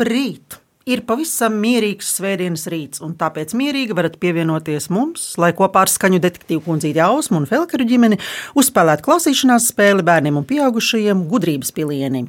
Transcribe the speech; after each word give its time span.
Labrīt! 0.00 0.54
Ir 0.88 1.02
pavisam 1.04 1.58
mierīgs 1.60 2.14
svētdienas 2.16 2.62
rīts, 2.72 3.02
un 3.04 3.10
tāpēc 3.20 3.50
mierīgi 3.52 3.92
varat 3.92 4.14
pievienoties 4.16 4.86
mums, 4.88 5.26
lai 5.36 5.50
kopā 5.52 5.82
ar 5.84 5.92
skaņu 5.92 6.22
detektīvu 6.24 6.62
kundzīti 6.64 7.02
Ausmu 7.04 7.36
un 7.36 7.44
Felkeru 7.44 7.84
ģimeni 7.84 8.16
uzspēlētu 8.56 9.04
klausīšanās 9.04 9.66
spēli 9.74 10.06
bērniem 10.08 10.38
un 10.40 10.46
pieaugušajiem 10.48 11.20
gudrības 11.28 11.74
pilieni. 11.76 12.24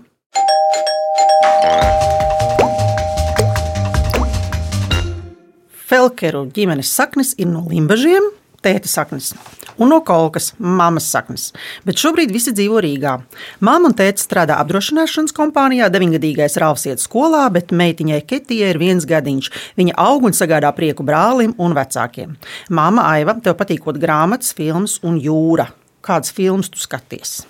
Felkeru 5.87 6.49
ģimenes 6.51 6.91
saknes 6.91 7.37
ir 7.39 7.47
no 7.55 7.63
limbažiem, 7.71 8.33
tēta 8.67 8.91
saknes 8.91 9.31
un 9.77 9.91
no 9.93 9.99
kolkas, 10.07 10.51
mammas 10.59 11.09
saknes. 11.11 11.49
Bet 11.87 12.01
šobrīd 12.01 12.33
visi 12.33 12.53
dzīvo 12.55 12.81
Rīgā. 12.83 13.17
Māma 13.63 13.91
un 13.91 13.95
tēta 13.97 14.23
strādā 14.23 14.57
apdrošināšanas 14.63 15.35
kompānijā, 15.37 15.91
deviņgadīgais 15.93 16.57
Rāvs 16.61 16.87
iet 16.89 17.03
skolā, 17.03 17.45
bet 17.53 17.71
meitiņai 17.75 18.21
Ketijai 18.27 18.73
ir 18.73 18.81
viens 18.81 19.07
gadiņš. 19.07 19.51
Viņa 19.79 19.97
aug 20.01 20.27
un 20.29 20.35
sagādā 20.37 20.73
prieku 20.77 21.05
brālim 21.07 21.55
un 21.61 21.77
vecākiem. 21.77 22.35
Māma 22.69 23.07
Aiva, 23.13 23.37
tev 23.43 23.57
patīkot 23.59 24.01
grāmatas, 24.01 24.55
filmas 24.57 24.99
un 25.05 25.21
jūra. 25.21 25.71
Kādas 26.01 26.33
filmas 26.33 26.71
tu 26.73 26.81
skaties? 26.81 27.41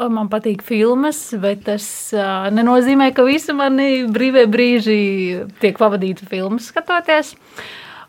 Man 0.00 0.30
patīk 0.32 0.62
filmas, 0.64 1.18
bet 1.36 1.66
tas 1.66 1.84
uh, 2.16 2.48
nenozīmē, 2.54 3.10
ka 3.12 3.24
visi 3.26 3.52
mani 3.52 4.06
brīvie 4.08 4.46
brīži 4.48 4.96
tiek 5.60 5.76
pavadīti 5.76 6.24
filmas 6.30 6.70
skatoties. 6.72 7.34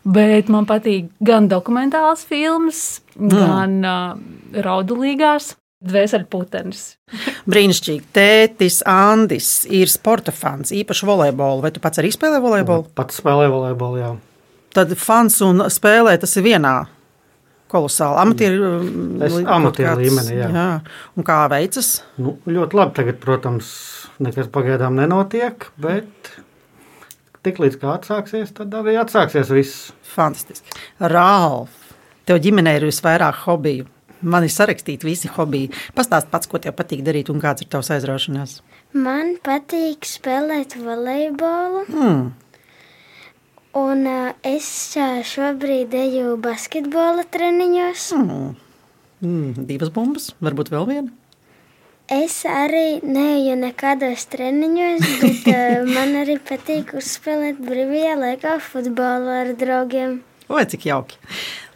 Bet 0.02 0.48
man 0.50 0.66
patīk 0.66 1.10
gan 1.22 1.48
dokumentālas 1.50 2.24
filmas, 2.26 3.02
mm. 3.14 3.32
gan 3.32 3.76
uh, 3.86 4.62
raudulīgās. 4.64 5.54
Dvēseli 5.82 6.28
putenis. 6.30 6.82
Brīnišķīgi. 7.50 8.04
Tētis 8.14 8.84
Andis 8.86 9.64
ir 9.66 9.90
sporta 9.90 10.30
fans, 10.30 10.70
īpaši 10.70 11.08
volejbolu. 11.08 11.64
Vai 11.64 11.72
tu 11.74 11.82
pats 11.82 11.98
arī 11.98 12.12
spēlē 12.14 12.38
volejbolu? 12.42 12.86
Pats 12.94 13.18
spēlē 13.18 13.48
volejbolu, 13.50 13.98
jā. 13.98 14.10
Tad 14.78 14.94
fans 14.94 15.40
un 15.42 15.64
spēlē 15.66 16.14
tas 16.22 16.36
ir 16.38 16.46
vienā. 16.46 16.76
Kolosāli. 17.72 18.20
Amatieru 18.20 18.70
Es 19.24 19.34
amatieru 19.42 20.04
līmenī, 20.04 20.36
jā. 20.38 20.48
jā. 20.54 20.68
Un 21.18 21.26
kā 21.26 21.40
veicas? 21.50 21.90
Nu, 22.20 22.36
ļoti 22.46 22.78
labi. 22.78 22.94
Tagad, 23.00 23.18
protams, 23.24 23.74
nekas 24.22 24.50
pagaidām 24.54 24.94
nenotiek, 25.00 25.66
bet 25.82 26.34
tik 27.46 27.58
līdz 27.62 27.78
kā 27.82 27.96
atsāksies, 27.96 28.52
tad 28.56 28.74
arī 28.78 28.96
atsāksies 29.00 29.50
viss. 29.52 29.88
Fantastiski. 30.14 30.76
Rālf, 31.12 31.94
tev 32.28 32.42
ģimenē 32.44 32.78
ir 32.78 32.88
visvairāk 32.90 33.42
hobiju. 33.46 33.88
Man 34.22 34.46
ir 34.46 34.52
sarakstīti 34.54 35.06
visi 35.08 35.30
hobiji. 35.34 35.72
Pastāst 35.96 36.28
pats, 36.30 36.46
ko 36.46 36.60
tev 36.62 36.76
patīk 36.78 37.02
darīt 37.02 37.30
un 37.32 37.42
kāds 37.42 37.64
ir 37.64 37.70
tavs 37.72 37.90
aizraušanās. 37.90 38.60
Man 38.94 39.34
patīk 39.42 40.06
spēlēt 40.06 40.76
volejbolu. 40.78 41.86
Mm. 41.90 42.28
Un 43.82 44.04
uh, 44.06 44.34
es 44.46 44.68
šobrīd 45.32 45.96
eju 45.96 46.36
basketbola 46.44 47.24
treniņos. 47.34 48.06
Mm. 48.20 48.54
Mm. 49.24 49.66
Divas 49.66 49.90
bumbas, 49.94 50.30
varbūt 50.44 50.70
vēl 50.74 50.88
viena. 50.90 51.21
Es 52.12 52.42
arī 52.44 53.00
neju 53.00 53.54
nekādos 53.56 54.26
treniņos, 54.28 55.04
bet 55.22 55.46
uh, 55.48 55.84
man 55.94 56.12
arī 56.20 56.34
patīk 56.44 56.92
uzspēlēt 56.98 57.62
brīvajā 57.64 58.18
laikā 58.20 58.58
futbolu 58.60 59.30
ar 59.32 59.54
draugiem. 59.56 60.18
Vai 60.52 60.66
cik 60.68 60.84
jauki. 60.90 61.16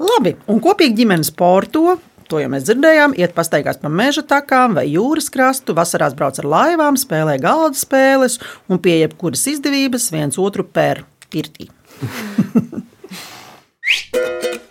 Labi, 0.02 0.34
un 0.52 0.60
kopīgi 0.60 0.98
ģimenes 1.00 1.32
sporto. 1.32 1.96
To 2.28 2.42
jau 2.42 2.50
mēs 2.52 2.66
dzirdējām, 2.66 3.14
iet 3.16 3.32
pastaigās 3.36 3.78
pa 3.80 3.88
meža 3.88 4.26
takām 4.26 4.74
vai 4.76 4.84
jūras 4.90 5.30
krastu, 5.32 5.76
vasarās 5.78 6.16
brauc 6.18 6.36
ar 6.42 6.50
laivām, 6.52 6.98
spēlē 7.00 7.38
galda 7.40 7.78
spēles 7.78 8.40
un 8.68 8.82
pie 8.82 8.98
jebkuras 9.04 9.46
izdevības 9.54 10.10
viens 10.12 10.36
otru 10.42 10.66
pēr 10.66 11.06
pirtī. 11.32 11.70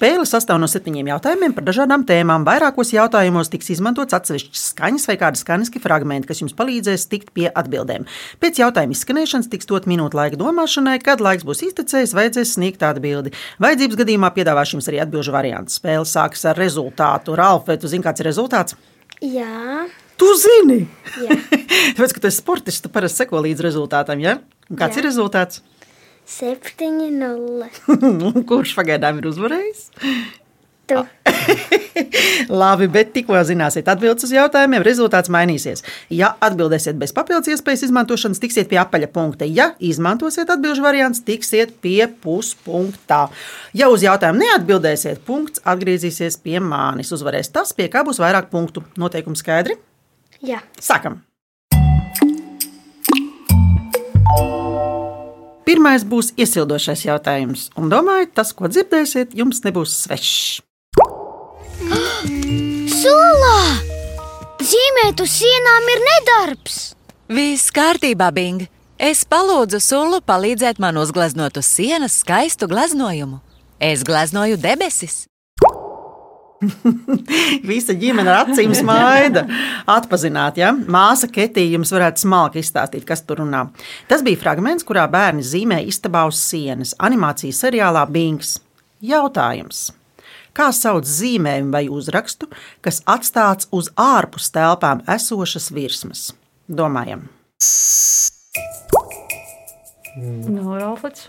Spēle 0.00 0.24
sastāv 0.24 0.56
no 0.56 0.64
septiņiem 0.64 1.10
jautājumiem 1.10 1.52
par 1.52 1.66
dažādām 1.66 2.06
tēmām. 2.08 2.46
Vairākos 2.48 2.94
jautājumos 2.94 3.50
tiks 3.52 3.66
izmantots 3.74 4.16
atsevišķs 4.16 4.62
skaņas 4.70 5.04
vai 5.10 5.16
kādi 5.20 5.36
skaņas 5.42 5.72
fragmenti, 5.84 6.24
kas 6.30 6.40
jums 6.40 6.54
palīdzēs 6.56 7.04
tikt 7.10 7.34
pie 7.36 7.50
atbildēm. 7.52 8.06
Pēc 8.40 8.62
jautājuma 8.62 8.96
izskanēšanas 8.96 9.50
tiks 9.52 9.68
dot 9.68 9.84
minūte 9.84 10.16
laika 10.16 10.40
domāšanai, 10.40 10.96
kad 11.04 11.20
laiks 11.20 11.44
būs 11.44 11.60
iztecējis, 11.66 12.14
vajadzēs 12.16 12.54
sniegt 12.56 12.80
atbildi. 12.88 13.34
Vajadzības 13.60 14.00
gadījumā 14.00 14.30
piedāvāšu 14.38 14.78
jums 14.78 14.88
arī 14.88 15.02
atbildžu 15.04 15.36
variantu. 15.36 15.76
Spēle 15.76 16.08
sākas 16.08 16.48
ar 16.48 16.56
rezultātu. 16.56 17.36
Ralf, 17.36 17.68
vai 17.68 17.76
tu 17.76 17.92
zini, 17.92 18.06
kāds 18.06 18.24
ir 18.24 18.30
rezultāts? 18.30 18.80
Jā, 19.20 19.84
Tu 20.20 20.28
zini! 20.36 20.82
Jā. 21.16 21.36
Tāpēc, 21.96 22.12
ka 22.12 22.20
tu 22.20 22.28
esi 22.28 22.40
sportists, 22.40 22.82
tu 22.84 22.90
parasti 22.92 23.22
seko 23.22 23.40
līdz 23.40 23.64
rezultātam. 23.64 24.20
Ja? 24.20 24.38
Un 24.68 24.80
Kāds 24.80 24.96
Jā. 24.96 25.00
ir 25.00 25.08
rezultāts? 25.08 25.62
7-0. 26.30 27.66
Kurš 28.50 28.76
pagaidām 28.78 29.18
ir 29.20 29.28
uzvarējis? 29.32 29.82
Tu. 30.90 31.00
Labi, 32.62 32.88
bet 32.90 33.12
tikko 33.14 33.38
zināsiet 33.46 33.86
atbildes 33.90 34.26
uz 34.26 34.32
jautājumiem, 34.34 34.82
rezultāts 34.86 35.30
mainīsies. 35.30 35.84
Ja 36.10 36.32
atbildēsiet 36.42 36.98
bez 36.98 37.14
papildus 37.14 37.52
iespējas 37.54 37.86
izmantošanas, 37.86 38.42
tiksiet 38.42 38.70
pie 38.70 38.80
apaļa 38.82 39.10
punkta. 39.14 39.46
Ja 39.46 39.70
izmantosiet 39.78 40.50
atbildžu 40.50 40.82
variants, 40.86 41.22
tiksiet 41.26 41.76
pie 41.84 42.08
puspunktā. 42.24 43.28
Ja 43.76 43.90
uz 43.94 44.02
jautājumu 44.06 44.42
neatbildēsiet, 44.42 45.22
punkts 45.26 45.62
atgriezīsies 45.62 46.40
pie 46.42 46.58
manis. 46.58 47.14
Uzvarēs 47.14 47.54
tas, 47.54 47.74
pie 47.76 47.90
kā 47.92 48.02
būs 48.06 48.22
vairāk 48.22 48.50
punktu. 48.50 48.82
Noteikumi 48.98 49.38
skaidri? 49.38 49.78
Jā. 50.42 50.64
Sākam! 50.82 51.22
Pirmais 55.70 56.02
būs 56.02 56.32
iesildošais 56.34 57.04
jautājums, 57.04 57.68
un 57.78 57.92
domāju, 57.92 58.26
tas, 58.34 58.48
ko 58.50 58.66
dzirdēsiet, 58.66 59.36
jums 59.38 59.60
nebūs 59.62 59.92
svešs. 60.02 60.64
Sulā! 62.98 63.60
Zīmēt 64.58 65.22
uz 65.22 65.36
sienām 65.36 65.86
ir 65.94 66.02
nedarbs! 66.08 66.80
Viss 67.30 67.70
kārtībā, 67.70 68.32
Bing. 68.34 68.66
Es 68.98 69.22
palūdzu 69.22 69.78
sulu 69.78 70.18
palīdzēt 70.26 70.82
man 70.82 70.98
uzgleznot 70.98 71.62
uz 71.62 71.70
sienas 71.70 72.18
skaistu 72.24 72.66
gleznojumu. 72.66 73.38
Es 73.78 74.02
gleznoju 74.02 74.58
debesis. 74.58 75.29
Visa 77.70 77.94
ģimene 77.96 78.28
ar 78.30 78.44
acīm 78.50 78.74
smaida. 78.76 79.46
Atpazināt, 79.88 80.58
ja 80.60 80.72
māsa 80.74 81.28
Ketija 81.32 81.72
jums 81.76 81.92
varētu 81.94 82.24
smalki 82.26 82.60
izstāstīt, 82.60 83.06
kas 83.08 83.24
tur 83.24 83.40
runā. 83.42 83.66
Tas 84.10 84.24
bija 84.26 84.40
fragments, 84.40 84.84
kurā 84.84 85.06
bērni 85.10 85.44
zīmē 85.46 85.80
istabā 85.88 86.26
uz 86.28 86.40
sienas, 86.42 86.92
animācijas 87.00 87.62
seriālā 87.64 88.04
Bings. 88.12 88.58
Jautājums. 89.00 89.88
Kā 90.52 90.68
sauc 90.74 91.06
zīmējumu 91.08 91.72
vai 91.72 91.84
uzrakstu, 91.88 92.50
kas 92.84 93.00
atstāts 93.08 93.70
uz 93.72 93.88
ārpus 93.96 94.50
telpām 94.52 95.00
esošas 95.08 95.70
virsmas? 95.72 96.30
Domājam, 96.68 97.28
No 100.50 100.74
Ralfs. 100.78 101.28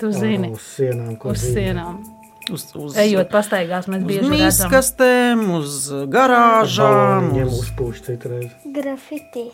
Tu 0.00 0.10
zini, 0.12 0.50
Uz 0.50 0.64
sienām, 0.74 1.14
ko 1.20 1.30
uz 1.32 1.38
zīmē. 1.44 1.54
sienām. 1.54 2.21
Uz, 2.52 2.66
uz, 2.76 2.96
Ejot 3.00 3.30
pastaigās, 3.32 3.88
mēs 3.90 4.02
uz 4.04 4.08
bieži 4.08 4.22
redzam. 4.22 4.36
miskastēm, 4.38 5.44
uz 5.58 5.76
garāžām. 6.12 7.28
Baloniņiem 7.32 7.48
Uz... 7.50 7.60
uzpūš 7.64 8.02
citreiz. 8.08 8.50
Grafiti. 8.76 9.48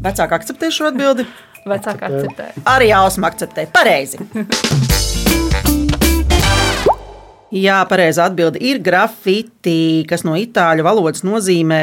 Vecāki 0.00 0.38
akceptē 0.38 0.70
šo 0.72 0.88
atbildi. 0.90 1.26
Vecāki 1.68 2.06
akceptē. 2.08 2.50
Arī 2.72 2.88
Ausma 2.96 3.28
akceptē. 3.32 3.66
Pareizi. 3.74 4.22
Jā, 7.50 7.80
pareizi 7.90 8.20
atbildi 8.22 8.60
ir 8.70 8.78
grafiti, 8.78 10.04
kas 10.08 10.22
no 10.22 10.36
itāļu 10.38 10.84
valodas 10.86 11.24
nozīmē 11.26 11.80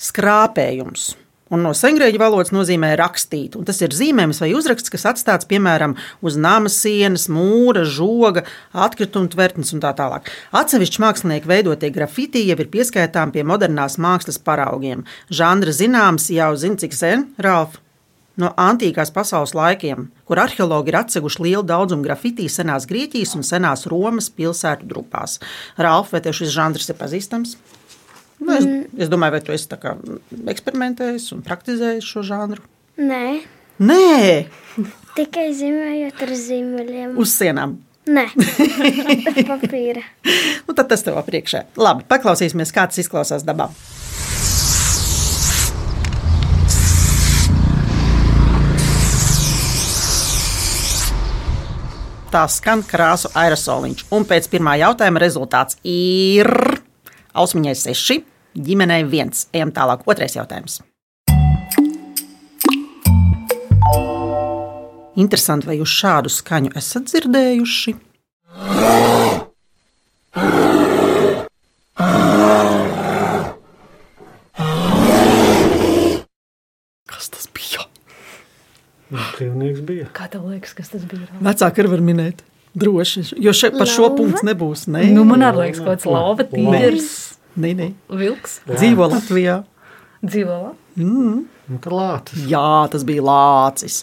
skrāpējums. 0.00 1.14
Un 1.50 1.64
no 1.66 1.72
sengrieķu 1.74 2.20
valodas 2.22 2.52
nozīmē 2.54 2.92
rakstīt. 3.00 3.56
Un 3.58 3.66
tas 3.66 3.80
ir 3.82 3.90
zīmējums 3.96 4.38
vai 4.38 4.52
uzraksts, 4.54 4.92
kas 4.94 5.06
atstāts 5.10 5.48
piemēram 5.50 5.96
uz 6.22 6.36
nama 6.38 6.70
sienas, 6.70 7.26
mūra, 7.26 7.82
žoga, 7.82 8.44
atkrituma 8.70 9.30
tvertnes 9.32 9.74
un 9.74 9.82
tā 9.82 9.90
tālāk. 9.98 10.30
Atsevišķi 10.54 11.02
mākslinieki 11.02 11.50
veidotie 11.50 11.90
grafiti 11.90 12.44
jau 12.46 12.54
ir 12.54 12.70
pieskaitām 12.70 13.34
pie 13.34 13.42
modernās 13.42 13.98
mākslas 13.98 14.38
paraugiem. 14.46 15.02
Žanra 15.26 15.74
zināms 15.74 16.30
jau 16.30 16.52
zina, 16.54 16.78
cik 16.84 16.94
sen, 16.94 17.26
Ralf? 17.42 17.80
No 18.38 18.52
antīkās 18.54 19.10
pasaules 19.12 19.50
laikiem, 19.58 20.06
kur 20.24 20.38
arheologi 20.40 20.92
ir 20.92 21.00
atseguši 21.00 21.42
lielu 21.48 21.64
daudzumu 21.66 22.06
grafitī 22.06 22.46
senās 22.48 22.86
Grieķijas 22.88 23.34
un 23.36 23.44
senās 23.44 23.88
Romas 23.90 24.30
pilsētu 24.30 24.86
grupās. 24.88 25.40
Ralf, 25.76 26.14
vai 26.14 26.22
tev 26.24 26.38
šis 26.38 26.54
žanrs 26.54 26.88
ir 26.88 26.96
pazīstams? 27.00 27.58
Nu, 28.40 28.54
es, 28.56 28.64
mm. 28.64 29.00
es 29.04 29.10
domāju, 29.12 29.36
vai 29.36 29.42
tu 29.44 29.52
esi 29.52 29.68
eksperimentējis 30.48 31.28
un 31.36 31.44
praktizējis 31.44 32.08
šo 32.08 32.24
žanru? 32.24 32.64
Nē. 33.00 33.24
Nē. 33.84 34.48
Tikai 35.16 35.50
zīmējot 35.56 36.24
ar 36.24 36.34
zīmoliem. 36.40 37.14
Uz 37.20 37.36
sienām. 37.36 37.78
Nē, 38.10 38.24
papīra. 39.50 40.02
nu, 40.66 40.72
tad 40.72 40.88
tas 40.88 41.04
tev 41.04 41.20
priekšā. 41.26 41.66
Labi, 41.78 42.06
paklausīsimies, 42.08 42.72
kā 42.74 42.88
tas 42.88 43.02
izklausās 43.04 43.44
dabā. 43.46 43.68
Tā 52.30 52.44
skan 52.46 52.84
krāsu 52.86 53.28
aerosoliņš. 53.34 54.06
Un 54.14 54.24
pēc 54.28 54.46
pirmā 54.52 54.76
jautājuma 54.80 55.20
rezultāts 55.22 55.80
ir. 55.82 56.48
Ausmiņai 57.30 57.76
6, 57.78 58.22
ģimenei 58.58 59.04
1. 59.06 59.44
Ejam 59.54 59.70
tālāk. 59.74 60.02
Otrais 60.10 60.34
jautājums. 60.34 60.80
Interesanti, 65.20 65.68
vai 65.68 65.76
jūs 65.78 65.92
šādu 66.00 66.32
skaņu 66.32 66.72
esat 66.80 67.10
dzirdējuši? 67.10 67.94
Kas 77.10 77.30
tas 77.30 77.46
bija? 77.54 77.86
Dzīvnieks 79.10 79.86
bija. 79.86 80.10
Kā 80.16 80.26
tev 80.32 80.50
liekas, 80.50 80.74
kas 80.78 80.90
tas 80.96 81.06
bija? 81.06 81.30
Vecāki 81.38 81.84
arī 81.84 81.94
var 81.94 82.06
minēt. 82.10 82.46
Droši. 82.74 83.24
Jo 83.42 83.52
šeit 83.56 83.74
par 83.78 83.86
šo 83.90 84.06
Lauva? 84.08 84.16
punktu 84.20 84.46
nebūs. 84.46 84.86
Nē, 84.88 85.08
Nu, 85.12 85.24
man 85.24 85.40
arī 85.42 85.64
liekas, 85.66 85.80
kaut 85.82 85.98
kāds 85.98 86.06
lava, 86.06 86.44
tīģeris, 86.44 87.08
nē, 87.58 87.72
nē. 87.76 87.88
vilks, 88.10 88.60
Dzīvo 88.68 89.08
Latvijā. 89.10 89.64
dzīvo. 90.24 90.60
Un 91.00 91.78
tā 91.78 91.90
lācis. 91.94 92.46
Jā, 92.50 92.88
tas 92.90 93.04
bija 93.06 93.22
lācis. 93.22 94.00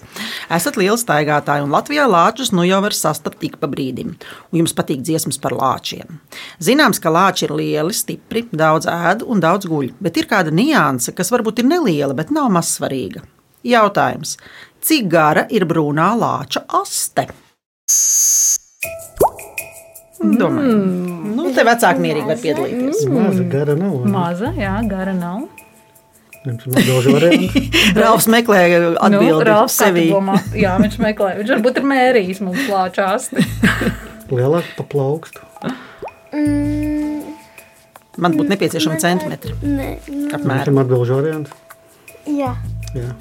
Esat 0.50 0.78
liels 0.80 1.04
staigātāji, 1.04 1.64
un 1.66 1.70
Latvijā 1.76 2.06
lāčus 2.08 2.54
nu 2.56 2.64
jau 2.64 2.80
var 2.82 2.92
sastapt 2.96 3.40
tik 3.40 3.58
pa 3.60 3.68
brīdim. 3.68 4.16
Un 4.52 4.60
jums 4.62 4.74
patīk 4.74 5.02
dziesmas 5.04 5.38
par 5.40 5.52
lāčiem. 5.52 6.20
Zināms, 6.64 7.00
ka 7.04 7.12
lāči 7.12 7.44
ir 7.44 7.52
lieli, 7.52 7.94
stipri, 7.94 8.46
daudz 8.52 8.88
ēd 8.88 9.24
un 9.28 9.40
daudz 9.44 9.68
guļ, 9.68 9.92
bet 10.00 10.16
ir 10.18 10.26
kāda 10.32 10.52
nianse, 10.56 11.12
kas 11.14 11.30
varbūt 11.30 11.60
ir 11.60 11.66
neliela, 11.68 12.16
bet 12.16 12.32
nav 12.32 12.48
mazsvarīga. 12.56 13.22
Jautājums: 13.68 14.38
cik 14.82 15.10
gara 15.12 15.44
ir 15.52 15.66
brūnā 15.68 16.14
lāča 16.18 16.64
aste? 16.82 17.28
Domāju, 20.18 20.74
mm. 20.74 21.32
nu, 21.38 21.44
te 21.54 21.64
vecāki 21.68 22.02
mierīgi 22.02 22.26
var 22.32 22.40
piedalīties. 22.42 23.04
Maza 23.14 23.44
gara 23.52 23.76
nav. 23.78 23.98
Maza, 24.10 24.50
jā, 24.58 24.74
gara 24.90 25.14
nav. 25.14 25.44
Rāvs 27.98 28.28
meklē 28.34 28.62
atbildi 28.96 29.34
Nu, 29.34 29.44
Ralfs, 29.46 29.76
sevī. 29.82 30.06
domā? 30.14 30.38
Jā, 30.56 30.78
viņš 30.80 30.96
meklē. 31.04 31.34
Viņš 31.42 31.52
varbūt 31.58 31.80
ir 31.82 31.88
mērījis 31.92 32.42
mums 32.46 32.62
plāčās. 32.70 33.30
Lielāk 34.38 34.70
pa 34.78 34.86
plaukstu. 34.88 35.44
Mm, 36.34 37.36
Man 38.18 38.34
būtu 38.34 38.50
nepieciešami 38.50 38.98
centimetri. 39.02 39.54
nē, 39.62 39.90
Apmēram. 40.34 40.80
Atbilžu 40.82 41.20
variants. 41.20 41.52
jā. 42.26 42.56
Jā. 42.96 43.12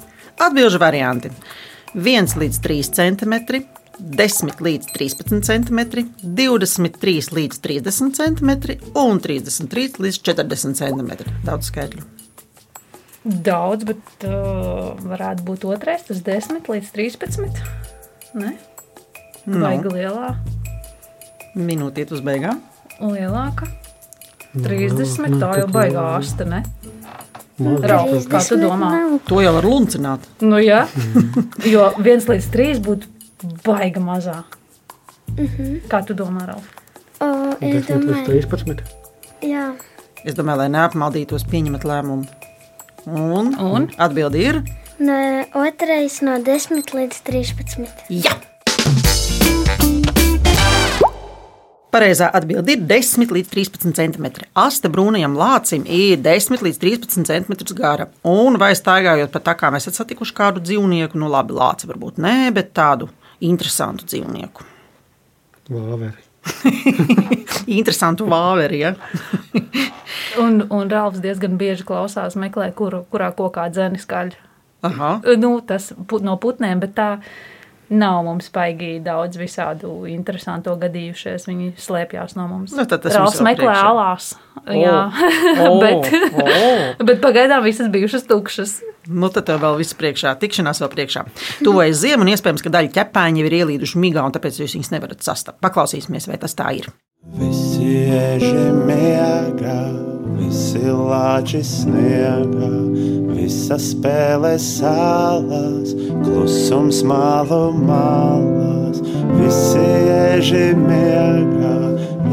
Atbilžu 0.41 0.79
varianti. 0.81 1.29
1 1.97 2.33
līdz 2.39 2.57
3 2.63 2.89
cm, 2.97 3.33
10 3.99 4.61
līdz 4.61 4.91
13 4.93 5.41
cm, 5.47 5.79
23 6.21 7.31
līdz 7.33 7.59
30 7.63 8.13
cm 8.17 8.51
un 8.93 9.19
33 9.23 10.01
līdz 10.05 10.21
40 10.21 10.77
cm. 10.77 11.11
Daudz 11.47 11.71
skaitļu. 11.71 12.05
Daudz, 13.27 13.83
bet 13.89 14.27
uh, 14.27 14.93
varētu 15.03 15.43
būt 15.47 15.65
otrais, 15.67 16.05
tas 16.07 16.21
10 16.23 16.69
līdz 16.71 16.93
13. 16.95 17.59
Ne? 18.37 18.53
Nu. 19.47 19.63
Vajag 19.63 19.89
lielā, 19.91 20.31
Minūte 21.57 22.03
iet 22.03 22.11
uz 22.13 22.21
beigām. 22.21 22.61
lielāka. 23.01 23.65
30, 24.53 25.39
tā 25.41 25.51
jau 25.61 25.67
baigā? 25.73 26.05
Maza. 27.57 27.87
Ralf, 27.89 28.27
kā 28.29 28.39
tu 28.45 28.57
domā? 28.61 28.91
To 29.25 29.41
jau 29.41 29.51
var 29.55 29.65
luncināt. 29.65 30.25
Nu, 30.45 30.59
jā, 30.61 30.83
jo 31.65 31.87
1 31.97 32.27
līdz 32.29 32.49
3 32.53 32.81
būtu 32.85 33.16
baiga 33.65 34.01
mazā. 34.01 34.43
Kā 35.91 36.01
tu 36.07 36.15
domā, 36.17 36.47
Ralf? 36.47 36.67
O, 37.21 37.27
es 37.61 37.85
10 37.85 37.91
līdz 37.91 37.91
domāju, 37.91 38.41
13. 38.49 38.83
jā. 39.45 39.67
Es 40.25 40.33
domāju, 40.37 40.63
lai 40.63 40.69
neapmaldītos, 40.73 41.45
pieņemat 41.49 41.85
lēmumu. 41.87 42.27
Un, 43.07 43.53
Un? 43.63 43.87
atbildi 43.97 44.41
ir 44.43 44.61
No, 44.99 45.13
otrais 45.61 46.19
no 46.25 46.39
10 46.41 46.89
līdz 46.97 47.19
13. 47.23 48.07
Jā! 48.09 48.33
Pareizā 51.93 52.27
atbilde 52.35 52.73
ir 52.75 52.81
10 52.89 53.31
līdz 53.31 53.51
13 53.53 53.93
cm. 53.95 54.25
Asta 54.59 54.89
brūnajam 54.91 55.37
lācim 55.39 55.85
ir 55.87 56.17
10 56.21 56.65
līdz 56.65 56.81
13 56.81 57.29
cm 57.29 57.53
gara. 57.77 58.09
Un 58.27 58.57
vai 58.59 58.73
staigājot 58.75 59.31
pa 59.33 59.39
takām, 59.53 59.77
esat 59.79 59.95
satikuši 60.01 60.35
kādu 60.35 60.61
dzīvnieku? 60.65 61.17
Nu, 61.17 61.29
labi, 61.31 61.55
lāci 61.57 61.87
varbūt 61.89 62.19
nē, 62.21 62.51
bet 62.57 62.73
tādu 62.77 63.07
interesantu 63.43 64.07
dzīvnieku. 64.07 64.65
Vāveri. 65.73 66.23
Interesantu 67.79 68.27
vāveri. 68.31 68.81
Ja? 68.85 68.93
Un, 70.41 70.61
un 70.69 70.89
Ralfs 70.91 71.21
diezgan 71.23 71.55
bieži 71.57 71.81
klausās, 71.87 72.35
meklē, 72.37 72.69
kur, 72.77 72.99
kurā 73.09 73.31
kokā 73.33 73.63
dzēni 73.73 73.97
skaļi. 73.97 74.35
Aha. 74.85 75.09
Nu, 75.41 75.55
tas 75.65 75.89
no 76.21 76.35
putniem, 76.37 76.77
bet 76.83 76.93
tā 76.97 77.07
nav 77.89 78.23
mums 78.25 78.49
paigi 78.53 78.97
daudz 79.03 79.39
visādu 79.39 79.93
interesantu 80.11 80.75
gadījušies. 80.79 81.47
Viņi 81.49 81.71
slēpjas 81.79 82.35
no 82.39 82.47
mums. 82.51 82.75
Nu, 82.75 82.85
tad 82.89 83.05
tas 83.05 83.15
vēl 83.15 83.47
meklē 83.47 83.73
alās. 83.77 84.33
Jā, 84.67 84.97
O, 85.63 85.77
bet, 85.83 86.09
o. 86.33 87.05
bet 87.07 87.21
pagaidām 87.23 87.63
visas 87.63 87.87
bijušas 87.93 88.25
tukšas. 88.27 88.77
Nu, 89.07 89.29
tad 89.31 89.45
tev 89.47 89.61
vēl 89.63 89.77
viss 89.79 89.95
priekšā, 89.95 90.33
tikšanās 90.41 90.81
vēl 90.83 90.89
priekšā. 90.91 91.23
Tuvojas 91.63 92.01
ziema, 92.01 92.25
un 92.25 92.31
iespējams, 92.33 92.63
ka 92.65 92.73
daļa 92.73 92.91
ķepāņi 92.97 93.39
jau 93.43 93.47
ir 93.47 93.55
ielīduši 93.61 94.01
migā, 94.03 94.25
un 94.27 94.35
tāpēc 94.35 94.59
jūs 94.59 94.75
viņus 94.75 94.91
nevarat 94.91 95.23
sastapt. 95.23 95.61
Paklausīsimies, 95.63 96.27
vai 96.27 96.39
tas 96.41 96.57
tā 96.57 96.73
ir. 96.75 96.89
Visi 97.37 97.87
eži 98.11 98.51
miega, 98.87 99.77
visi 100.37 100.83
lāči 100.83 101.63
sniega, 101.65 102.69
visas 103.31 103.91
spēles 103.93 104.67
salas, 104.81 105.95
klusums 106.23 107.03
malu 107.03 107.71
malas. 107.73 109.01
Visi 109.37 109.83
eži 110.13 110.71
miega, 110.77 111.75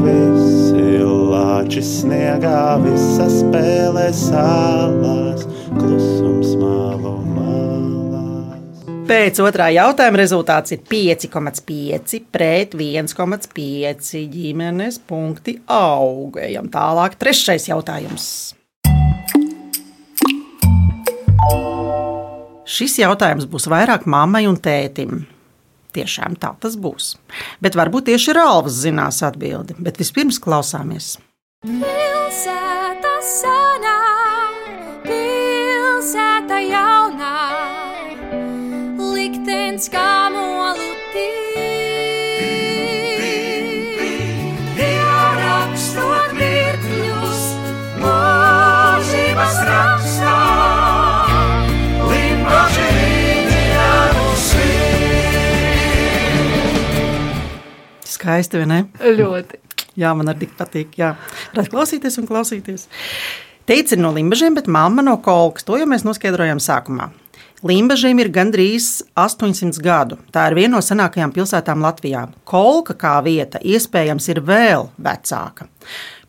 visi 0.01 1.03
lāči 1.05 1.83
sniega, 1.85 2.77
visas 2.83 3.41
spēles 3.43 4.25
salas, 4.29 5.45
klusums 5.75 6.55
malu 6.61 7.17
malas. 7.35 7.35
Pēc 9.05 9.37
otrā 9.45 9.69
jautājuma 9.75 10.17
rezultāts 10.17 10.73
ir 10.73 10.81
5,5 10.89 12.23
pret 12.33 12.73
1,5 12.73 14.25
ģimenes 14.33 14.97
punkti 15.05 15.59
aug. 15.69 16.41
Ejam 16.41 16.73
tālāk. 16.73 17.19
Trešais 17.21 17.69
jautājums. 17.69 18.54
Šis 22.65 22.97
jautājums 22.97 23.45
būs 23.45 23.67
vairāk 23.69 24.07
mammai 24.09 24.47
un 24.49 24.57
tētim. 24.57 25.23
Tiešām 25.95 26.33
tā 26.41 26.49
tas 26.59 26.73
būs. 26.81 27.13
Bet 27.61 27.77
varbūt 27.77 28.09
tieši 28.09 28.33
Rāvs 28.35 28.81
zinās 28.81 29.21
atbildi. 29.23 29.77
Bet 29.79 30.01
vispirms 30.01 30.41
klausāmies. 30.41 31.13
Pilsēta 31.65 33.13
senā, 33.23 33.95
Skaisti, 58.25 58.57
vai 58.57 58.65
ne? 58.65 58.77
Ļoti. 58.97 59.59
Jā, 60.01 60.09
man 60.17 60.31
arī 60.31 60.47
tik 60.47 60.55
patīk. 60.57 60.95
Jā, 60.97 61.11
varētu 61.53 61.71
klausīties 61.75 62.17
un 62.17 62.25
klausīties. 62.25 62.87
Teica 63.69 63.93
ir 63.93 64.01
no 64.01 64.09
Limbaģiem, 64.15 64.57
bet 64.57 64.69
mamma 64.71 65.03
no 65.05 65.13
Kolkas. 65.21 65.65
To 65.67 65.77
jau 65.77 65.85
mēs 65.89 66.05
noskaidrojām 66.07 66.57
sākumā. 66.57 67.11
Limbaģiem 67.65 68.23
ir 68.23 68.31
gandrīz 68.33 68.87
800 69.13 69.77
gadu. 69.85 70.17
Tā 70.33 70.47
ir 70.49 70.57
viena 70.57 70.73
no 70.75 70.81
senākajām 70.81 71.35
pilsētām 71.37 71.85
Latvijā. 71.85 72.25
Kolka 72.49 72.97
kā 72.97 73.13
vieta 73.25 73.61
iespējams 73.61 74.29
ir 74.33 74.41
vēl 74.45 74.89
vecāka. 74.97 75.69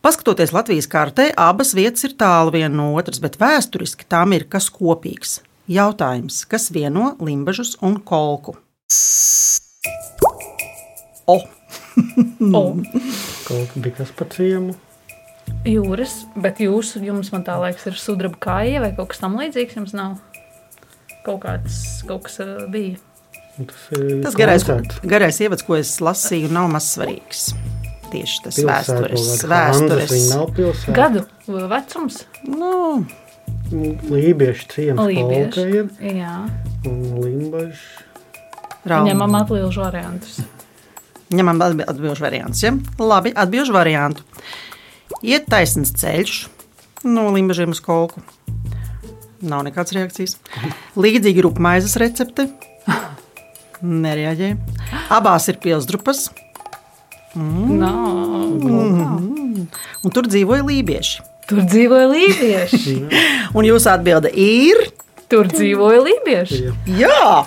Paskatoties 0.05 0.53
Latvijas 0.53 0.89
kartē, 0.89 1.31
abas 1.33 1.73
vietas 1.77 2.05
ir 2.05 2.13
tālu 2.17 2.53
viena 2.59 2.73
no 2.77 2.91
otras, 2.93 3.17
bet 3.25 3.41
vēsturiski 3.41 4.05
tām 4.05 4.37
ir 4.37 4.45
kas 4.45 4.69
kopīgs. 4.69 5.39
Jautājums, 5.65 6.43
kas 6.45 6.69
vieno 6.69 7.15
Limbaģus 7.17 7.79
un 7.81 7.99
Kolku? 8.05 8.53
O! 11.27 11.41
O, 12.57 12.61
Kaut 13.47 13.71
kā 13.73 13.81
bija 13.81 13.95
kas 14.01 14.11
par 14.15 14.29
ciemu. 14.33 14.75
jūras, 15.67 16.13
bet 16.35 16.59
jūs, 16.63 16.93
jums, 17.01 17.31
man 17.33 17.43
tā 17.47 17.55
liekas, 17.61 17.85
ir 17.89 17.97
sudraba 17.99 18.37
kāja 18.43 18.81
vai 18.83 18.91
kaut 18.97 19.09
kas 19.13 19.21
tamlīdzīgs. 19.23 19.77
Jums 19.79 19.95
nav 19.97 20.17
kaut 21.25 21.41
kāds, 21.45 21.79
kaut 22.07 22.27
kas 22.27 22.39
uh, 22.43 22.65
bija. 22.71 22.99
Tas, 23.57 23.85
ir 23.97 24.21
Tas 24.23 24.35
garais, 24.37 24.63
garais 25.03 25.39
ievads, 25.41 25.65
ko 25.65 25.79
es 25.79 25.95
lasīju, 26.03 26.51
nav 26.53 26.69
maz 26.71 26.91
svarīgs. 26.93 27.47
Tieši 28.11 28.43
tas 28.45 28.59
Pilsēta 28.61 28.99
vēstures, 29.01 29.47
vēstures. 29.51 30.83
Gadu 30.95 31.25
vecums. 31.71 32.21
Nu, 32.47 33.03
Lībiešu 33.67 34.67
ciems 34.71 35.57
ir 35.59 35.89
Jā, 36.15 36.35
un 36.87 37.01
limbažs. 37.19 37.81
Rauma. 38.87 39.09
ņemam 39.09 39.35
atbilžu 39.41 39.81
variantus. 39.83 40.37
Ņemam 41.35 41.59
atbi- 41.65 41.83
atbilžu 41.91 42.23
variantus. 42.23 42.61
Ja? 42.63 42.71
Labi, 43.03 43.33
atbilžu 43.35 43.73
variantu. 43.75 44.23
Iet 45.23 45.47
taisns 45.51 45.91
ceļš 45.99 46.37
no 47.07 47.27
limbažiem 47.35 47.71
uz 47.75 47.81
kolku. 47.83 48.21
Nav 49.41 49.65
nekādas 49.67 49.93
reakcijas. 49.97 50.37
Līdzīgi 51.03 51.43
rupmaizes 51.45 51.97
recepte. 52.01 52.47
Nereaģē. 53.83 54.53
Abās 55.13 55.47
ir 55.51 55.59
pilsdrupas, 55.61 56.29
No, 57.37 57.91
un 60.01 60.09
tur 60.15 60.25
dzīvoja 60.25 60.63
lībieši. 60.65 61.19
tur 61.47 61.59
dzīvoja 61.69 62.07
lībieši. 62.09 62.95
Un 63.57 63.67
jūsu 63.67 63.91
atbilde 63.91 64.31
ir 64.33 64.79
Tur 65.29 65.45
dzīvoja 65.51 65.99
lībieši. 66.07 66.61
Jā! 66.97 67.43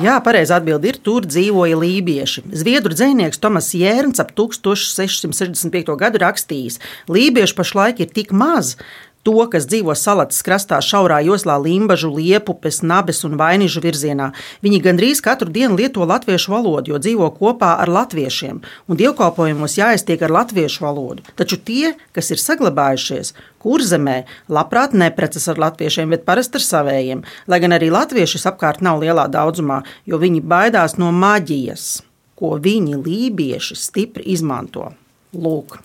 Jā, 0.00 0.14
pareizi 0.24 0.54
atbildi 0.56 0.88
ir, 0.88 0.98
tur 1.04 1.26
dzīvoja 1.28 1.76
lībieši. 1.76 2.46
Zviedru 2.56 2.96
dzinieks 2.96 3.40
Tomas 3.42 3.66
Jērns 3.76 4.22
ap 4.22 4.30
1665. 4.38 5.92
gadu 6.00 6.22
rakstījis, 6.22 6.78
lībieši 7.12 7.56
pašlaik 7.58 8.00
ir 8.00 8.14
tik 8.16 8.32
maz. 8.32 8.78
To, 9.22 9.44
kas 9.46 9.68
dzīvo 9.70 9.94
salatas 9.94 10.40
krastā, 10.42 10.80
šaurā 10.82 11.20
joslā, 11.22 11.54
limbažu, 11.62 12.08
liepupes, 12.10 12.80
nabes 12.82 13.20
un 13.22 13.36
vainižu 13.38 13.78
virzienā, 13.84 14.32
viņi 14.66 14.80
gandrīz 14.82 15.20
katru 15.22 15.46
dienu 15.54 15.76
lieto 15.78 16.02
latviešu 16.02 16.50
valodu, 16.50 16.90
jo 16.90 16.98
dzīvo 16.98 17.28
kopā 17.36 17.76
ar 17.84 17.92
latviešiem, 17.92 18.58
un 18.90 18.98
dievkalpojumos 18.98 19.76
jāiztiek 19.78 20.24
ar 20.26 20.34
latviešu 20.40 20.82
valodu. 20.82 21.22
Taču 21.38 21.60
tie, 21.62 21.92
kas 22.10 22.32
ir 22.34 22.42
saglabājušies, 22.42 23.30
kurzemē, 23.62 24.16
labprāt 24.50 24.98
neprecas 24.98 25.46
ar 25.54 25.62
latviešiem, 25.68 26.10
bet 26.10 26.26
parasti 26.26 26.58
ar 26.58 26.66
savējiem, 26.66 27.22
lai 27.46 27.62
gan 27.62 27.78
arī 27.78 27.92
latviešus 27.94 28.48
apkārt 28.50 28.82
nav 28.82 28.98
lielā 29.06 29.28
daudzumā, 29.30 29.84
jo 30.02 30.18
viņi 30.18 30.42
baidās 30.42 30.98
no 30.98 31.14
maģijas, 31.14 32.02
ko 32.34 32.56
viņi 32.58 32.98
lībieši 33.06 33.78
stipri 33.78 34.26
izmanto. 34.34 34.90
Lūk. 35.30 35.78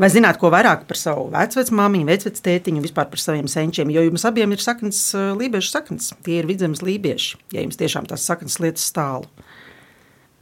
Vai 0.00 0.10
zināt, 0.12 0.38
ko 0.40 0.50
vairāk 0.52 0.86
par 0.88 1.00
savu 1.00 1.28
vecmāmiņu, 1.32 2.08
vecvectētiņu, 2.08 2.84
vispār 2.84 3.10
par 3.12 3.22
saviem 3.22 3.48
senčiem? 3.50 3.92
Jo 3.94 4.04
jums 4.06 4.26
abiem 4.28 4.52
ir 4.52 4.62
saknes, 4.64 5.00
eh, 5.14 5.32
lībiešu 5.38 5.72
saknes. 5.72 6.12
Tie 6.24 6.40
ir 6.40 6.50
vidzemes 6.50 6.82
lībieši, 6.82 7.36
ja 7.56 7.64
jums 7.64 7.80
tiešām 7.80 8.08
tās 8.10 8.26
saknes 8.28 8.60
lietas 8.62 8.86
stālu. 8.92 9.28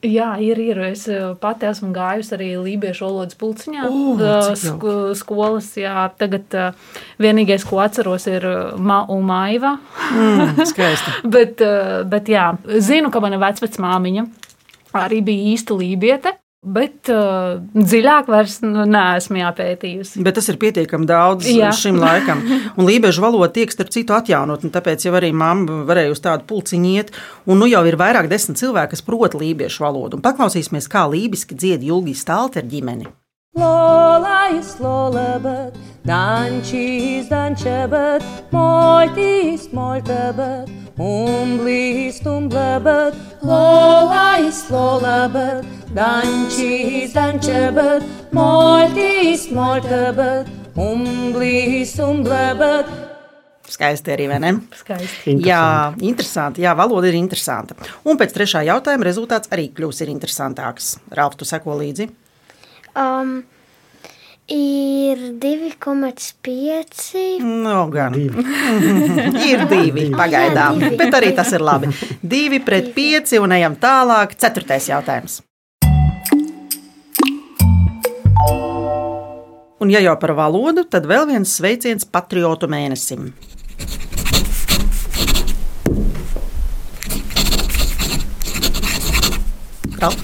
Jā, 0.01 0.31
ir, 0.41 0.57
ir. 0.65 0.79
Es 0.89 1.03
eh, 1.13 1.35
pati 1.41 1.67
esmu 1.69 1.91
gājusi 1.93 2.33
arī 2.33 2.49
Lībiešu 2.57 3.05
valodas 3.05 3.37
pulciņā. 3.37 3.85
O, 3.85 4.15
eh, 4.17 4.53
sk 4.57 4.95
skolas, 5.19 5.69
jā. 5.77 6.07
Tagad 6.17 6.57
eh, 6.57 6.79
vienīgais, 7.21 7.67
ko 7.69 7.83
atceros, 7.85 8.25
ir 8.31 8.47
ma 8.81 9.03
un 9.13 9.27
maiva. 9.29 9.75
Mm, 10.09 10.57
skaisti. 10.73 11.19
bet, 11.29 11.61
eh, 11.61 12.01
bet 12.09 12.33
jā, 12.33 12.49
zinu, 12.81 13.13
ka 13.13 13.21
mana 13.21 13.41
vecmāmiņa 13.41 14.25
arī 14.97 15.21
bija 15.27 15.53
īsta 15.53 15.77
lībiete. 15.77 16.39
Bet 16.61 17.09
uh, 17.09 17.57
dziļāk 17.73 18.27
vairs 18.29 18.59
nu, 18.61 18.83
neesmu 18.85 19.39
jāpētījusi. 19.41 20.21
Bet 20.27 20.37
tas 20.37 20.51
ir 20.53 20.59
pietiekami 20.61 21.09
daudz 21.09 21.49
Jā. 21.49 21.71
Šim 21.73 21.97
laikam. 21.97 22.43
Un 22.77 22.85
lībiešu 22.85 23.25
valoda 23.25 23.49
tiek 23.55 23.73
starp 23.73 23.89
citu 23.95 24.13
atjaunot. 24.13 24.67
un 24.69 24.75
Tāpēc 24.75 25.07
jau 25.07 25.15
arī 25.17 25.33
mamma 25.33 25.79
varēja 25.89 26.13
uz 26.13 26.21
tādu 26.21 26.45
pulciņu 26.51 26.93
iet. 26.93 27.15
Un 27.49 27.63
nu 27.65 27.71
jau 27.71 27.81
ir 27.89 27.97
vairāk 28.01 28.29
desmit 28.29 28.61
cilvēki, 28.61 28.93
kas 28.93 29.07
prot 29.07 29.39
lībiešu 29.41 29.87
valodu. 29.87 30.21
Un 30.21 30.27
paklausīsimies, 30.27 30.91
kā 30.93 31.07
lībiski 31.09 31.57
dzied 31.57 31.89
Julgi 31.89 32.13
Stalter 32.19 32.69
ģimeni. 32.69 33.09
Lola 33.55 34.49
is 34.53 34.79
Lola, 34.79 35.41
but 35.43 35.75
Danci 36.07 37.19
is 37.19 37.29
Dancia, 37.29 37.91
but 37.91 38.23
Molti 38.53 39.55
is 39.55 39.73
Molta, 39.73 40.33
but 40.37 40.69
Umbli 40.97 42.07
is 42.07 42.21
Tumbla, 42.21 42.79
but 42.83 43.15
Lola 43.43 44.39
is 44.39 44.71
Lola, 44.71 45.29
but 45.29 45.65
Danci 45.93 47.03
is 47.03 47.13
Dancia, 47.13 47.75
but 47.75 48.05
Molti 48.33 49.33
is 49.35 49.51
Molta, 49.51 50.13
but 50.15 50.47
Umbli 50.77 51.81
is 51.83 51.97
Tumbla, 51.97 52.57
but 52.57 52.87
Skaisti 53.71 54.11
arī, 54.15 54.27
vai 54.31 54.39
ne? 54.43 54.55
Skaisti. 54.75 55.37
Jā, 55.47 55.95
interesanti. 56.03 56.63
Jā, 56.63 56.73
valoda 56.79 57.07
ir 57.07 57.19
interesanta. 57.19 57.75
Un 58.03 58.19
pēc 58.19 58.35
trešā 58.35 58.65
jautājuma 58.67 59.07
rezultāts 59.07 59.51
arī 59.55 59.69
kļūs 59.75 60.03
interesantāks. 60.07 60.97
Ralf, 61.15 61.37
tu 61.39 61.47
seko 61.47 61.79
līdzi. 61.79 62.09
Um, 62.97 63.43
ir 64.51 65.19
2,5. 65.39 67.43
No, 67.43 67.87
gan. 67.93 68.13
Divi. 68.13 68.45
Ir 69.51 69.67
divi 69.71 70.09
pagaidām, 70.15 70.81
Divi. 70.81 70.97
bet 70.99 71.15
arī 71.15 71.31
tas 71.37 71.53
ir 71.55 71.63
labi. 71.63 71.93
Divi 72.35 72.59
pret 72.65 72.91
pieci 72.97 73.39
un 73.39 73.53
ejam 73.55 73.77
tālāk. 73.81 74.35
Ceturtais 74.41 74.89
jautājums. 74.91 75.41
Un, 79.81 79.89
ja 79.89 80.01
jau 80.05 80.13
par 80.21 80.35
valodu, 80.37 80.83
tad 80.85 81.07
vēl 81.09 81.25
viens 81.31 81.55
sveiciens 81.57 82.05
patriotu 82.05 82.69
mēnesim. 82.69 83.31
Ralf? 90.01 90.21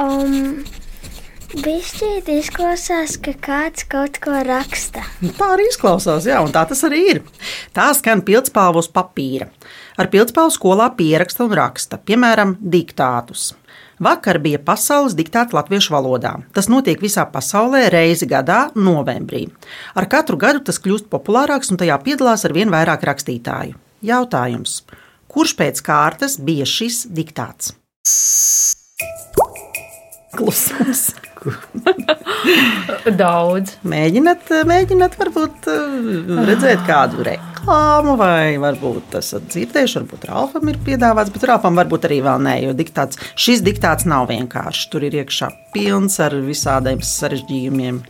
Um, 0.00 0.62
Bišķīt 1.52 2.30
izklausās, 2.32 3.18
ka 3.20 3.34
kāds 3.36 3.84
kaut 3.84 4.16
ko 4.24 4.38
raksta. 4.46 5.02
Tā 5.36 5.48
arī 5.52 5.66
izklausās, 5.68 6.24
jā, 6.24 6.38
un 6.40 6.52
tā 6.54 6.62
tas 6.70 6.80
arī 6.88 7.00
ir. 7.10 7.18
Tā 7.76 7.90
skan 7.98 8.22
pildspalvu 8.24 8.80
uz 8.80 8.88
papīra. 8.88 9.50
Ar 10.00 10.08
pildspalvu 10.08 10.54
skolā 10.54 10.86
pieraksta 10.96 11.44
un 11.44 11.52
raksta, 11.58 11.98
piemēram, 12.00 12.54
diktātus. 12.56 13.50
Vakar 14.02 14.40
bija 14.40 14.62
pasaules 14.64 15.12
diktāts 15.18 15.52
latviešu 15.52 15.92
valodā. 15.92 16.32
Tas 16.56 16.70
notiek 16.72 17.02
visā 17.04 17.26
pasaulē 17.28 17.84
reizi 17.92 18.26
gadā, 18.30 18.70
novembrī. 18.72 19.44
Ar 19.92 20.08
katru 20.08 20.40
gadu 20.40 20.64
tas 20.64 20.80
kļūst 20.80 21.10
populārāks 21.12 21.68
un 21.74 21.80
tajā 21.82 21.98
piedalās 22.06 22.46
ar 22.48 22.56
vien 22.56 22.72
vairāk 22.72 23.04
rakstītāju. 23.10 23.76
Jautājums: 24.08 24.80
kurš 25.28 25.52
pēc 25.60 25.84
kārtas 25.84 26.38
bija 26.40 26.64
šis 26.64 27.04
diktāts? 27.12 27.76
Klusums. 30.32 31.10
Daudz. 33.22 33.76
Mēģināt, 33.88 34.50
mēģināt 34.68 35.16
varbūt 35.20 35.68
eh, 35.70 36.40
redzēt 36.48 36.82
kādu 36.88 37.24
reklāmu, 37.26 38.16
vai 38.20 38.56
varbūt 38.62 39.10
tas 39.16 39.32
ir 39.36 39.44
dzirdējuši, 39.48 40.00
varbūt 40.02 40.26
Rāfam 40.30 40.72
ir 40.72 40.80
piedāvāts, 40.86 41.32
bet 41.34 41.46
Rāfam 41.50 41.78
varbūt 41.78 42.08
arī 42.08 42.20
vēl 42.24 42.42
nē, 42.48 42.56
jo 42.66 42.74
diktāts, 42.78 43.20
šis 43.38 43.62
diktāts 43.66 44.06
nav 44.08 44.28
vienkāršs. 44.32 44.88
Tur 44.92 45.06
ir 45.08 45.20
iekšā 45.22 45.50
pilns 45.74 46.18
ar 46.22 46.36
visādiem 46.46 47.02
sarežģījumiem. 47.06 48.02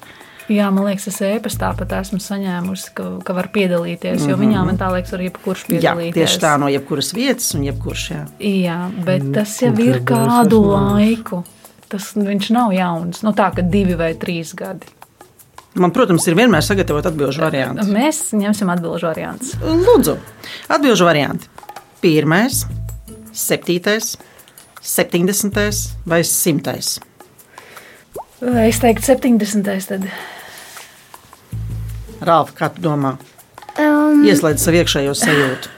Jā, 0.50 0.66
man 0.74 0.84
liekas, 0.88 1.06
es 1.08 1.20
e-pastā 1.22 1.68
pat 1.78 1.92
esmu 2.00 2.18
saņēmusi, 2.20 2.88
ka, 2.98 3.04
ka 3.24 3.34
var 3.36 3.46
piedalīties. 3.54 4.24
Jo 4.28 4.34
viņām, 4.36 4.66
man 4.72 4.76
tā 4.80 4.88
liekas, 4.92 5.12
var 5.14 5.22
jebkurš 5.24 5.62
Mhm. 5.68 5.78
Jā, 5.78 5.92
piedalīties. 5.94 6.16
tieši 6.18 6.40
tā 6.42 6.50
no 6.60 6.66
jebkuras 6.68 7.12
vietas 7.14 7.54
un 7.54 7.62
jebkurš. 7.68 8.02
Jā. 8.10 8.22
Jā, 8.42 8.78
bet 9.06 9.28
tas 9.32 9.54
jau 9.62 9.70
ir 9.80 10.00
kādu 10.04 10.58
laiku. 10.74 11.44
Tas 11.92 12.12
viņš 12.16 12.50
nav 12.54 12.72
jauns. 12.72 13.20
Nu, 13.26 13.34
tā 13.36 13.50
kā 13.52 13.64
divi 13.66 13.96
vai 13.98 14.14
trīs 14.16 14.54
gadi. 14.56 14.88
Man, 15.76 15.92
protams, 15.92 16.26
ir 16.28 16.36
vienmēr 16.36 16.64
sagatavot 16.64 17.06
atbildžu 17.08 17.40
variantu. 17.44 17.86
Mēs 17.92 18.26
ņemsim 18.36 18.68
atbildžu 18.72 19.08
variantus. 19.08 19.54
Lūdzu, 19.60 20.18
atbildžu 20.72 21.08
varianti. 21.08 21.48
Pirmais, 22.02 22.62
septītais, 23.36 24.14
septiņdesmitais 24.84 25.82
vai 26.08 26.20
simtais. 26.28 26.98
Es 28.42 28.80
teiktu, 28.82 29.06
70. 29.06 29.88
Tad. 29.88 30.08
Rāfa, 32.22 32.56
kā 32.58 32.68
tu 32.74 32.82
domā? 32.84 33.14
Um, 33.80 34.24
Ieslēdz 34.28 34.64
savu 34.64 34.82
iekšējo 34.82 35.14
sajūtu. 35.16 35.70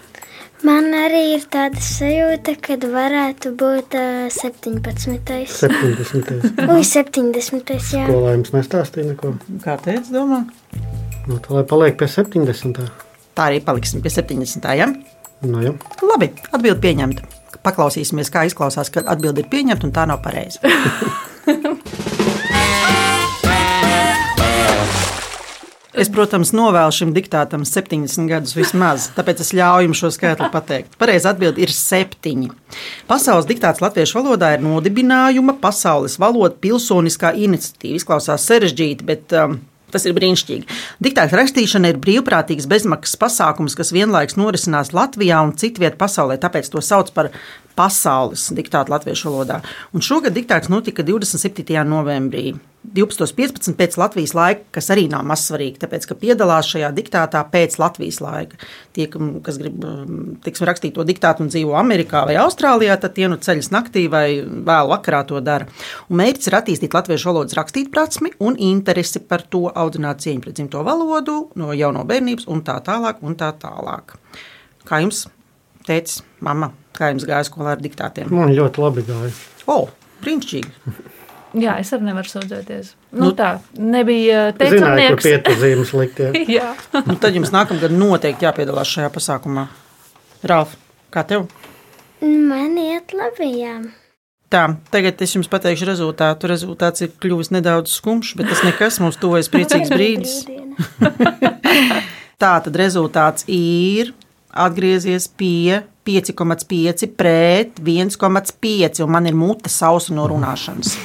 Man 0.67 0.91
arī 0.97 1.23
ir 1.37 1.45
tāda 1.53 1.81
sajūta, 1.83 2.57
ka 2.65 2.77
varētu 2.81 3.55
būt 3.61 3.97
uh, 3.99 4.27
17. 4.33 5.47
70. 5.53 6.67
Ui, 6.67 6.83
70. 6.85 7.75
Jā. 7.95 8.09
Ko 8.09 8.21
lai 8.25 8.35
jums 8.39 8.55
nestāstīja 8.57 9.13
neko? 9.13 9.35
Kā 9.65 9.77
teicu, 9.85 10.15
domā? 10.17 10.43
Nu, 11.29 11.39
tā 11.41 11.55
lai 11.57 11.65
paliek 11.69 11.99
pie 12.01 12.09
70. 12.11 12.83
Tā 13.35 13.49
arī 13.51 13.63
paliksim 13.65 14.05
pie 14.05 14.13
70. 14.13 14.69
Ja? 14.79 14.91
Nu, 15.45 15.63
jā. 15.65 15.75
Labi, 16.05 16.31
atbildi 16.51 16.81
pieņemta. 16.85 17.33
Paklausīsimies, 17.65 18.33
kā 18.33 18.45
izklausās, 18.49 18.91
kad 18.93 19.09
atbildi 19.09 19.45
ir 19.45 19.51
pieņemta 19.53 19.89
un 19.89 19.95
tā 19.95 20.05
nav 20.09 20.21
pareiza. 20.25 20.61
Es, 26.05 26.11
protams, 26.13 26.51
novēlu 26.53 26.93
šim 26.93 27.15
diktātam 27.17 27.63
70 27.65 28.29
gadus 28.29 28.53
vismaz, 28.53 29.07
tāpēc 29.17 29.39
es 29.41 29.55
ļauju 29.57 29.87
jums 29.87 30.03
šo 30.03 30.11
skaitli 30.13 30.51
pateikt. 30.53 30.99
Pareizi 31.01 31.31
atbild 31.31 31.57
ir 31.57 31.73
septiņi. 31.73 32.51
Pasaules 33.09 33.49
diktāts 33.49 33.81
latviešu 33.81 34.19
valodā 34.19 34.51
ir 34.53 34.65
nodibinājuma 34.67 35.57
pasaules 35.63 36.19
valoda 36.21 36.59
pilsoniskā 36.61 37.33
iniciatīva. 37.47 38.03
Izklausās 38.03 38.45
sarežģīti, 38.51 39.07
bet 39.09 39.33
um, 39.39 39.63
Tas 39.95 40.03
ir 40.09 40.15
brīnišķīgi. 40.17 40.65
Diktāta 41.07 41.39
rakstīšana 41.39 41.93
ir 41.93 42.01
brīvprātīgs 42.03 42.67
bezmaksas 42.67 43.15
pasākums, 43.21 43.77
kas 43.79 43.93
vienlaikus 43.95 44.35
norisinās 44.41 44.91
Latvijā 44.97 45.39
un 45.47 45.55
citvietā 45.55 45.95
pasaulē. 46.01 46.35
Tāpēc 46.43 46.73
to 46.73 46.83
sauc 46.83 47.13
par 47.15 47.31
pasaules 47.79 48.51
diktātu 48.55 48.95
latviešu 48.95 49.33
valodā. 49.33 49.61
Un 49.95 50.05
šogad 50.05 50.37
diktāts 50.37 50.71
notika 50.73 51.07
27. 51.07 51.75
novembrī. 51.89 52.55
12.15 52.85 53.75
pēc 53.79 53.95
Latvijas 53.97 54.35
laika, 54.37 54.67
kas 54.77 54.91
arī 54.93 55.07
nav 55.09 55.23
mazsvarīgi, 55.25 55.79
tāpēc, 55.81 56.05
ka 56.11 56.17
piedalās 56.21 56.69
šajā 56.69 56.91
diktātā 56.93 57.41
pēc 57.49 57.79
Latvijas 57.81 58.21
laika. 58.21 58.59
Tie, 58.95 59.07
kas 59.09 59.59
grib 59.61 59.87
tiksim, 60.45 60.67
rakstīt 60.69 60.95
to 60.99 61.07
diktātu 61.09 61.47
un 61.47 61.51
dzīvo 61.53 61.79
Amerikā 61.81 62.27
vai 62.29 62.37
Austrālijā, 62.43 62.99
tad 63.01 63.17
tie 63.17 63.31
nu 63.33 63.41
ceļas 63.41 63.73
naktī 63.73 64.05
vai 64.13 64.27
vēl 64.45 64.93
vakarā 64.93 65.25
to 65.31 65.41
dara. 65.41 65.71
Un 66.11 66.21
mērķis 66.21 66.51
ir 66.51 66.59
attīstīt 66.61 66.99
latviešu 66.99 67.33
valodas 67.33 67.57
rakstīt 67.57 67.89
un 68.45 68.61
interesi 68.61 69.25
par 69.25 69.43
to 69.49 69.65
audzināt 69.73 70.21
cieņu 70.21 70.45
pret 70.45 70.61
dzimto 70.61 70.85
valodu 70.85 71.41
no 71.57 71.73
jauno 71.73 72.05
bērnības 72.05 72.49
un 72.53 72.63
tā 72.67 72.77
tālāk. 72.85 73.25
Un 73.25 73.37
tā 73.41 73.49
tālāk. 73.57 74.19
Kā 74.85 75.01
jums, 75.01 75.25
tētis, 75.89 76.21
mamma, 76.45 76.75
kā 76.97 77.11
jums 77.13 77.27
gāja 77.29 77.47
skolā 77.49 77.75
ar 77.77 77.83
diktātiem? 77.83 78.31
Man 78.35 78.55
ļoti 78.55 78.83
labi 78.83 79.05
gāja. 79.09 79.35
O, 79.71 79.85
brīnišķīgi! 80.25 80.95
Jā, 81.55 81.77
es 81.79 81.93
arī 81.95 82.09
nevaru 82.09 82.27
sūdzēties. 82.27 82.89
Nu, 83.15 83.29
nu, 83.29 83.33
tā 83.39 83.53
nebija 83.79 84.49
teicis, 84.59 84.81
Zināju, 84.81 85.11
kur 85.13 85.21
pietuzīmes 85.23 85.93
likt. 85.95 86.23
Jā. 86.57 86.73
nu, 87.07 87.15
tad 87.23 87.37
jums 87.39 87.53
nākamgad 87.55 87.95
noteikti 87.95 88.49
jāpiedalās 88.49 88.91
šajā 88.91 89.13
pasākumā. 89.15 89.69
Ralf, 90.51 90.75
kā 91.15 91.23
tev? 91.29 91.47
Man 92.25 92.75
iet 92.81 93.15
labi, 93.15 93.53
jā. 93.61 93.77
Tā, 94.51 94.65
tagad 94.91 95.23
es 95.23 95.37
jums 95.37 95.49
pateikšu 95.51 95.87
rezultātu. 95.89 96.51
Rezultāts 96.51 97.07
ir 97.07 97.15
kļuvis 97.23 97.53
nedaudz 97.55 97.95
skumjš, 98.01 98.35
bet 98.39 98.51
tas 98.51 98.65
nekas 98.67 98.99
mums 99.03 99.19
tuvojas 99.23 99.51
priecīgs 99.53 99.91
brīdis. 99.95 100.37
Tā 102.43 102.53
tad 102.67 102.79
rezultāts 102.79 103.47
ir 103.51 104.11
atgriezies 104.51 105.31
pie 105.39 105.85
5,5 106.05 107.11
pret 107.17 107.81
1,5, 107.81 109.03
un 109.05 109.13
man 109.17 109.27
ir 109.27 109.37
mute 109.39 109.73
sausa 109.73 110.15
no 110.15 110.29
runāšanas. 110.31 110.97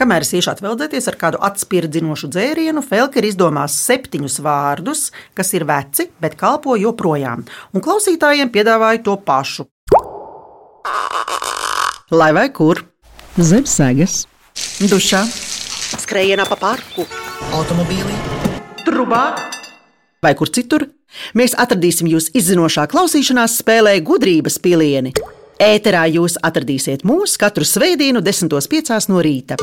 Kamēr 0.00 0.24
es 0.24 0.30
iešu 0.32 0.54
atveldēties 0.54 1.10
ar 1.10 1.16
kādu 1.20 1.40
atspirdzinošu 1.44 2.30
dzērienu, 2.32 2.80
Felker 2.80 3.26
izdomās 3.28 3.74
septiņus 3.84 4.38
vārdus, 4.40 5.02
kas 5.36 5.52
ir 5.52 5.66
veci, 5.68 6.08
bet 6.24 6.38
kalpo 6.40 6.78
joprojām, 6.80 7.44
un 7.76 7.84
klausītājiem 7.84 8.48
piedāvāja 8.54 9.04
to 9.04 9.18
pašu. 9.28 9.68
Lai 12.10 12.32
vai 12.32 12.48
kur? 12.50 12.89
Zem 13.38 13.62
sēgas, 13.62 14.24
dušā, 14.90 15.20
skrējienā 16.02 16.42
pa 16.50 16.56
parku, 16.58 17.04
automobīlī, 17.54 18.16
trubā 18.82 19.22
vai 20.18 20.32
kur 20.34 20.50
citur. 20.50 20.88
Mēs 21.38 21.54
atradīsim 21.54 22.10
jūs 22.10 22.30
izzinošā 22.34 22.88
klausīšanās 22.90 23.60
spēlē 23.62 23.96
gudrības 24.02 24.58
pilieni. 24.62 25.14
Ēterā 25.62 26.08
jūs 26.10 26.40
atradīsiet 26.42 27.06
mūs 27.06 27.36
katru 27.38 27.66
svētdienu, 27.66 28.18
10.5. 28.18 29.10
no 29.12 29.22
rīta. 29.22 29.58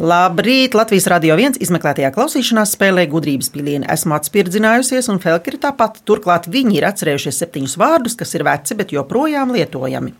Labrīt! 0.00 0.74
Latvijas 0.74 1.06
radio 1.12 1.36
viens 1.36 1.60
izmeklētajā 1.60 2.08
klausīšanās 2.14 2.72
spēlē 2.76 3.04
gudrības 3.12 3.50
pilieni. 3.52 3.88
Esmu 3.92 4.16
atspirdzinājusies, 4.16 5.10
un 5.12 5.20
Felka 5.20 5.52
ir 5.52 5.58
tāpat. 5.60 6.00
Turklāt 6.08 6.48
viņi 6.48 6.78
ir 6.78 6.88
atcerējušies 6.88 7.42
septiņus 7.44 7.76
vārdus, 7.80 8.16
kas 8.16 8.32
ir 8.38 8.46
veci, 8.48 8.78
bet 8.78 8.96
joprojām 8.96 9.52
lietojami. 9.56 10.14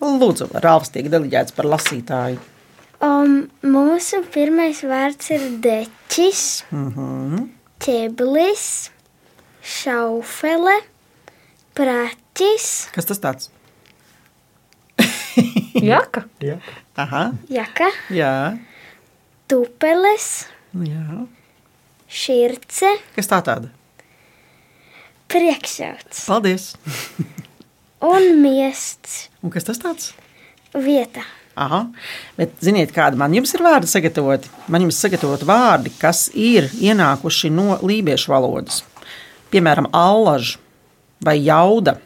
Lūdzu, 0.00 0.50
Rāvs 0.64 0.90
tiek 0.90 1.06
deleģēts 1.12 1.54
par 1.54 1.70
lasītāju. 1.76 2.42
Um, 3.00 3.46
mūsu 3.62 4.24
pirmais 4.34 4.82
vārds 4.84 5.30
ir 5.36 5.46
deķis. 5.62 6.44
Mm 6.74 6.92
-hmm 6.96 7.48
ķēblis, 7.80 8.64
šaufele, 9.64 10.76
praķis. 11.76 12.66
Kas 12.92 13.08
tas 13.08 13.22
tāds? 13.22 13.48
Jaka. 15.80 16.26
Jaka. 16.44 16.74
Aha. 17.02 17.22
Jaka. 17.48 17.88
Jā. 18.12 18.34
Tupeles. 19.50 20.46
Jā. 20.78 21.24
Širce. 22.06 22.92
Kas 23.16 23.26
tā 23.26 23.40
tāda? 23.42 23.72
Priekšjauts. 25.30 26.20
Paldies. 26.28 26.68
Un 28.14 28.28
miests. 28.38 29.24
Un 29.42 29.50
kas 29.50 29.66
tas 29.66 29.82
tāds? 29.82 30.12
Vieta. 30.70 31.24
Aha, 31.58 31.80
bet 32.38 32.54
ziniet, 32.62 32.94
kāda 32.94 33.18
man 33.18 33.34
jums 33.34 33.50
ir 33.56 33.64
vārdi 33.66 33.90
sagatavoti? 33.90 34.52
Man 34.70 34.86
jums 34.86 35.00
sagatavot 35.02 35.42
vārdi, 35.42 35.90
kas 35.98 36.28
ir 36.30 36.70
ienākuši 36.78 37.50
no 37.50 37.74
lībiešu 37.82 38.30
valodas. 38.30 38.84
Piemēram, 39.50 39.90
allaž, 39.90 40.54
vai 41.26 41.40
jauda, 41.42 41.96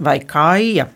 vai 0.00 0.16
kaija, 0.24 0.88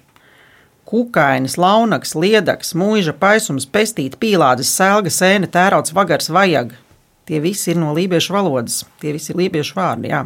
kukainis, 0.89 1.59
launaks, 1.61 2.15
liedaks, 2.17 2.75
mūža, 2.79 3.15
paisums, 3.21 3.69
pestīte, 3.69 4.19
pīlādes, 4.21 4.71
sēga, 4.73 5.13
sēne, 5.13 5.51
tērauds, 5.53 5.95
vagars, 5.97 6.31
vajag. 6.33 6.77
Tie 7.29 7.43
visi 7.45 7.75
ir 7.75 7.77
no 7.77 7.91
lībiešu 7.93 8.33
valodas. 8.33 8.81
Tie 9.03 9.13
visi 9.13 9.35
ir 9.35 9.41
lībiešu 9.43 9.77
vārdi. 9.77 10.09
Jā. 10.09 10.23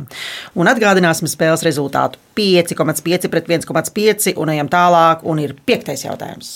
Un 0.54 0.70
atgādināsim 0.70 1.26
spēles 1.26 1.64
rezultātu. 1.66 2.20
5,5 2.38 3.26
pret 3.32 3.50
1,5 3.50 4.36
un 4.38 4.54
ejam 4.54 4.70
tālāk. 4.70 5.26
Un 5.26 5.42
ir 5.42 5.56
piektais 5.66 6.06
jautājums. 6.06 6.54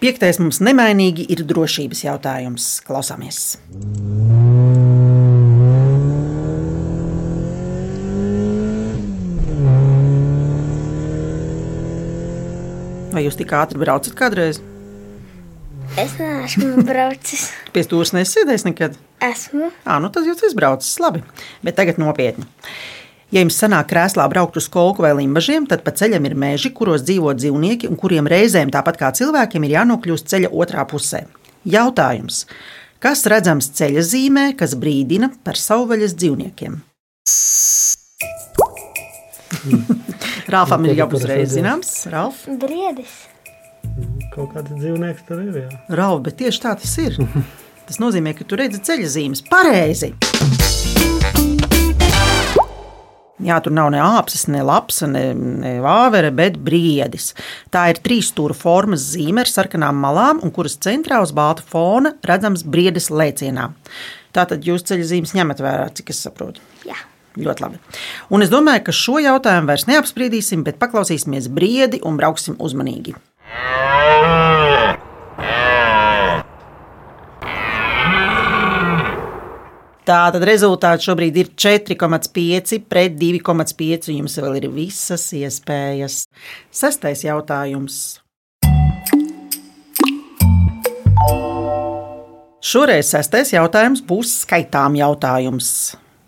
Piektais 0.00 0.40
mums 0.40 0.62
nemainīgi 0.64 1.28
ir 1.36 1.44
drošības 1.44 2.06
jautājums. 2.06 2.72
Klausāmies! 2.88 3.58
Vai 13.10 13.24
jūs 13.24 13.34
tik 13.38 13.50
ātri 13.58 13.80
braucat 13.80 14.14
kādreiz? 14.14 14.60
Es 15.98 16.14
neesmu 16.20 16.82
braucis. 16.88 17.48
Pie 17.74 17.82
stūres 17.82 18.12
nesēdējis 18.14 18.64
nekad? 18.68 18.96
Esmu. 19.24 19.72
À, 19.82 19.98
nu 20.02 20.10
tad 20.14 20.28
jūs 20.28 20.38
esat 20.38 20.56
braucis 20.58 21.00
labi. 21.02 21.24
Bet 21.66 21.74
tagad 21.80 21.98
nopietni. 21.98 22.46
Ja 23.30 23.42
jums 23.42 23.58
sanāk 23.58 23.90
krēslā 23.92 24.24
braukt 24.30 24.56
uz 24.58 24.66
kolku 24.70 25.04
vai 25.04 25.12
limbažiem, 25.18 25.66
tad 25.70 25.84
pa 25.86 25.92
ceļam 25.94 26.24
ir 26.26 26.34
meži, 26.38 26.72
kuros 26.74 27.04
dzīvo 27.06 27.34
dzīvnieki 27.38 27.90
un 27.90 27.98
kuriem 27.98 28.26
reizēm, 28.30 28.72
tāpat 28.74 28.98
kā 28.98 29.10
cilvēkiem, 29.14 29.66
ir 29.66 29.76
jānokļūst 29.76 30.30
ceļa 30.30 30.50
otrā 30.50 30.82
pusē. 30.90 31.20
Jautājums. 31.66 32.44
Kas 33.02 33.22
redzams 33.30 33.70
ceļa 33.78 34.02
zīmē, 34.06 34.46
kas 34.58 34.74
brīdina 34.78 35.30
par 35.46 35.58
savvaļas 35.58 36.14
dzīvniekiem? 36.18 36.78
Rāfam 40.50 40.86
ir 40.88 40.98
jau 40.98 41.06
uzreiz 41.14 41.52
zināms, 41.54 41.90
Ralf. 42.10 42.42
Briedis. 42.58 43.12
Kaut 44.34 44.50
kāds 44.54 44.72
dzīvnieks 44.72 45.26
tur 45.28 45.42
ir. 45.44 45.58
Jā. 45.62 45.80
Ralf, 46.00 46.24
bet 46.26 46.40
tieši 46.40 46.62
tā 46.64 46.72
tas 46.80 46.94
ir. 47.02 47.18
Tas 47.90 47.98
nozīmē, 47.98 48.32
ka 48.38 48.44
tu 48.46 48.58
redzi 48.58 48.78
ceļa 48.86 49.06
zīmes 49.10 49.40
pareizi. 49.50 50.12
Jā, 53.40 53.56
tur 53.64 53.72
nav 53.74 53.88
ne 53.94 53.98
āpsis, 54.04 54.44
ne 54.52 54.60
lapsa, 54.66 55.08
ne, 55.10 55.24
ne 55.34 55.72
vāvere, 55.82 56.30
bet 56.34 56.58
briedis. 56.60 57.30
Tā 57.72 57.86
ir 57.90 58.02
trīs 58.04 58.28
stūra 58.30 58.54
formas 58.54 59.06
zīme 59.14 59.42
ar 59.42 59.50
sarkanām 59.50 59.98
malām, 60.02 60.42
un 60.44 60.54
kuras 60.54 60.76
centrā 60.82 61.22
uz 61.24 61.32
balta 61.34 61.66
fona 61.66 62.12
redzams 62.26 62.62
briedis 62.62 63.08
lēcienā. 63.10 63.70
Tātad 64.36 64.66
jūs 64.66 64.86
ceļa 64.86 65.08
zīmes 65.14 65.34
ņemat 65.38 65.64
vērā, 65.64 65.88
cik 65.96 66.12
es 66.14 66.22
saprotu. 66.26 66.62
Ļoti 67.38 67.62
labi. 67.62 67.78
Un 68.34 68.42
es 68.42 68.50
domāju, 68.50 68.88
ka 68.88 68.94
šo 68.96 69.20
jautājumu 69.22 69.70
vairs 69.70 69.86
neapspriedīsim, 69.86 70.64
bet 70.66 70.80
paklausīsimies 70.82 71.46
briedi 71.54 72.02
un 72.02 72.18
brauksim 72.18 72.58
uzmanīgi. 72.58 73.14
Tātad 80.10 80.42
rezultāts 80.42 81.06
šobrīd 81.06 81.36
ir 81.38 81.52
4,5 81.54 82.80
pret 82.90 83.14
2,5. 83.20 84.10
Jums 84.16 84.34
vēl 84.42 84.56
ir 84.58 84.66
visas 84.74 85.28
iespējas. 85.36 86.24
Sestais 86.74 87.22
jautājums. 87.22 88.18
Šoreiz 92.60 93.12
sestais 93.12 93.54
jautājums 93.54 94.02
būs 94.04 94.40
skaitām 94.42 94.98
jautājums. 94.98 95.70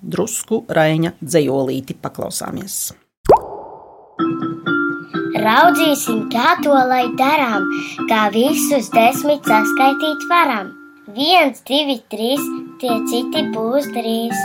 Drusku 0.02 0.64
Raina 0.66 1.12
dzējolīti 1.22 1.94
paklausāmies. 2.02 2.90
Raudzīsim, 5.42 6.24
kā 6.30 6.56
to 6.62 6.74
lai 6.74 7.04
darām, 7.18 7.68
kā 8.10 8.26
visus 8.34 8.90
desmit 8.94 9.46
saskaitīt 9.46 10.26
varam. 10.30 10.72
Viens, 11.14 11.62
divi, 11.66 12.00
trīs, 12.10 12.42
tie 12.82 12.98
citi 13.10 13.44
būs 13.54 13.88
drīz. 13.94 14.42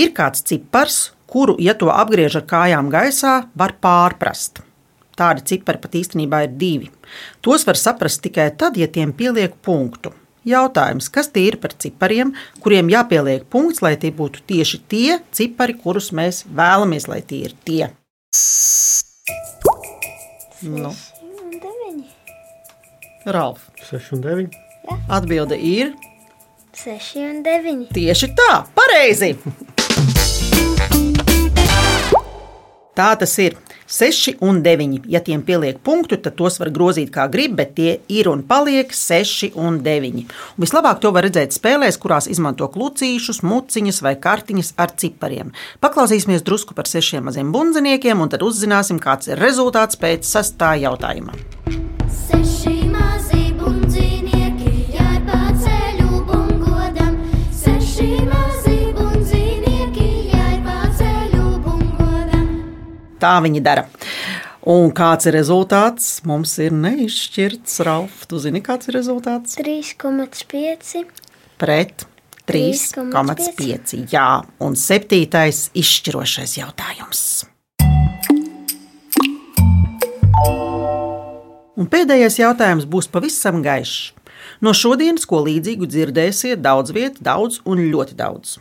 Ir 0.00 0.12
kāds 0.16 0.44
cipars, 0.48 0.98
kuru, 1.28 1.58
ja 1.60 1.76
to 1.76 1.92
apgriež 1.92 2.40
ar 2.40 2.48
kājām 2.48 2.88
gaisā, 2.92 3.34
var 3.52 3.76
pārprast. 3.80 4.64
Tādi 5.16 5.44
cipari 5.52 5.80
pat 5.84 6.00
īstenībā 6.00 6.46
ir 6.46 6.56
divi. 6.56 6.88
Tos 7.44 7.68
var 7.68 7.76
saprast 7.76 8.24
tikai 8.24 8.48
tad, 8.56 8.80
ja 8.80 8.88
tiem 8.88 9.12
pieliek 9.12 9.54
punktu. 9.60 10.14
Jautājums, 10.42 11.06
kas 11.12 11.28
tie 11.30 11.44
ir 11.52 11.56
par 11.62 11.70
cipariem, 11.78 12.32
kuriem 12.64 12.88
jāpieliek 12.90 13.44
punkts, 13.50 13.82
lai 13.84 13.94
tie 14.00 14.10
būtu 14.10 14.42
tieši 14.50 14.80
tie 14.90 15.18
cipari, 15.30 15.76
kurus 15.78 16.10
mēs 16.10 16.42
vēlamies, 16.50 17.06
lai 17.06 17.20
tie 17.22 17.44
ir 17.46 17.54
tie? 17.62 17.90
Nu, 20.62 20.90
Ralf, 23.26 23.68
6 23.86 24.16
un 24.16 24.22
9. 24.24 24.56
atbilde 25.14 25.54
ir 25.58 25.92
Seši 26.74 27.22
un 27.28 27.42
deviņi. 27.46 27.86
tieši 27.94 28.32
tā, 28.34 28.64
pareizi! 28.74 29.36
Tā 32.92 33.14
tas 33.16 33.32
ir. 33.40 33.54
6 33.92 34.38
un 34.40 34.62
9. 34.64 35.02
Ja 35.12 35.20
tiem 35.20 35.42
pieliek 35.44 35.82
punktu, 35.84 36.16
tad 36.16 36.38
tos 36.38 36.56
var 36.62 36.70
grozīt 36.72 37.10
kā 37.12 37.26
grib, 37.32 37.58
bet 37.58 37.74
tie 37.76 37.98
ir 38.08 38.30
un 38.32 38.40
paliek 38.48 38.94
6 38.96 39.52
un 39.60 39.82
9. 39.84 40.22
Un 40.56 40.64
vislabāk 40.64 41.02
to 41.02 41.12
var 41.12 41.26
redzēt 41.28 41.52
spēlēs, 41.52 42.00
kurās 42.00 42.30
izmanto 42.32 42.70
klucīšus, 42.72 43.42
muciņas 43.44 44.00
vai 44.06 44.14
kartiņas 44.16 44.74
ar 44.80 44.96
cipariem. 44.96 45.52
Paklausīsimies 45.84 46.46
drusku 46.46 46.76
par 46.78 46.88
sešiem 46.88 47.28
maziem 47.28 47.52
bundziniekiem, 47.52 48.24
un 48.24 48.32
tad 48.32 48.46
uzzināsim, 48.46 49.02
kāds 49.02 49.28
ir 49.28 49.42
rezultāts 49.42 50.00
pēc 50.00 50.24
sastā 50.24 50.72
jautājuma. 50.80 51.36
Seši 52.08 52.78
mazi 52.88 53.21
Tā 63.22 63.36
viņi 63.38 63.60
dara. 63.62 63.84
Un 64.66 64.90
kāds 64.94 65.28
ir 65.30 65.36
rezultāts? 65.36 66.06
Mums 66.26 66.56
ir 66.62 66.74
neizšķirts, 66.74 67.76
Ralf. 67.86 68.24
Tu 68.30 68.40
zini, 68.42 68.62
kāds 68.62 68.90
ir 68.90 68.96
rezultāts? 68.98 69.54
3,5. 69.58 71.04
Pret 71.62 72.02
3,5. 72.50 73.06
3,5. 73.14 73.94
Jā, 74.10 74.26
un 74.62 74.74
septītais 74.78 75.68
izšķirošais 75.78 76.56
jautājums. 76.58 77.22
Un 81.78 81.86
pēdējais 81.90 82.40
jautājums 82.42 82.90
būs 82.90 83.06
pavisam 83.10 83.62
gaišs. 83.62 84.12
No 84.62 84.74
šodienas, 84.74 85.24
ko 85.30 85.44
līdzīgu 85.46 85.86
dzirdēsiet, 85.90 86.58
daudz 86.62 86.90
vietu, 86.94 87.22
daudz 87.22 87.62
un 87.66 87.86
ļoti 87.94 88.18
daudz. 88.18 88.58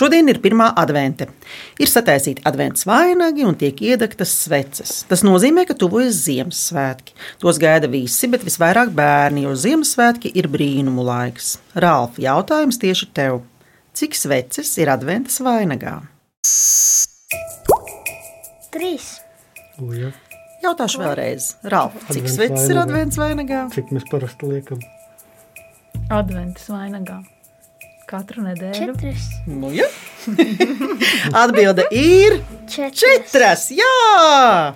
Šodien 0.00 0.30
ir 0.32 0.38
pirmā 0.40 0.70
advente. 0.80 1.26
Ir 1.76 1.90
sataisīti 1.90 2.40
adventas 2.48 2.86
vainagi 2.88 3.44
un 3.44 3.52
tiek 3.60 3.76
iedegtas 3.84 4.30
sveces. 4.46 5.02
Tas 5.10 5.20
nozīmē, 5.26 5.66
ka 5.68 5.74
tuvojas 5.76 6.22
Ziemassvētki. 6.24 7.12
Tos 7.42 7.58
gaida 7.60 7.90
visi, 7.92 8.30
bet 8.32 8.46
visvairāk 8.46 8.94
bērni, 8.96 9.42
jo 9.44 9.52
Ziemassvētki 9.60 10.32
ir 10.40 10.48
brīnumu 10.48 11.04
laiks. 11.04 11.58
Rālf, 11.76 12.16
jautājums 12.16 12.80
tieši 12.80 13.10
tev. 13.18 13.42
Cik 14.00 14.16
sveces 14.16 14.70
ir 14.80 14.88
adventas 14.88 15.36
vainagā? 15.44 15.98
Trīs. 18.72 19.10
O, 19.82 19.90
ja. 19.92 20.14
Jautāšu 20.64 21.02
vēlreiz. 21.02 21.50
Rālf, 21.74 22.00
cik 22.08 22.30
sveces 22.38 22.72
ir 22.72 22.80
adventas 22.80 23.20
vainagā? 23.20 23.66
Cik 23.76 23.92
mēs 23.92 24.08
parasti 24.08 24.48
liekam? 24.48 24.80
Adventas 26.08 26.72
vainagā. 26.72 27.20
Katru 28.10 28.42
nedēļu. 28.42 28.74
Četras. 28.74 29.26
Nu, 29.46 29.68
ja. 29.70 29.86
Atbilde 31.44 31.84
ir 31.94 32.40
Četras. 32.66 32.98
četras. 32.98 33.66
Jā! 33.70 34.74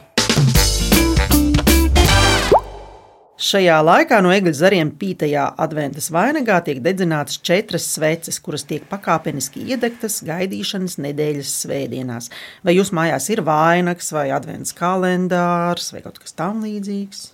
Šajā 3.45 3.81
laikā 3.83 4.21
no 4.23 4.31
egļu 4.31 4.53
zariem 4.55 4.93
pītajā 5.01 5.49
adventas 5.61 6.07
vainagā 6.15 6.61
tiek 6.65 6.79
dedzinātas 6.85 7.41
četras 7.43 7.89
sveces, 7.97 8.39
kuras 8.41 8.63
tiek 8.71 8.87
pakāpeniski 8.87 9.67
iedegtas 9.75 10.21
gaidīšanas 10.25 11.01
nedēļas 11.03 11.57
svētdienās. 11.65 12.31
Vai 12.63 12.77
jūs 12.79 12.95
mājās 12.95 13.27
ir 13.35 13.43
vainags, 13.45 14.15
vai 14.15 14.29
adventas 14.37 14.73
kalendārs, 14.79 15.91
vai 15.91 16.05
kaut 16.07 16.23
kas 16.23 16.39
tamlīdzīgs? 16.39 17.25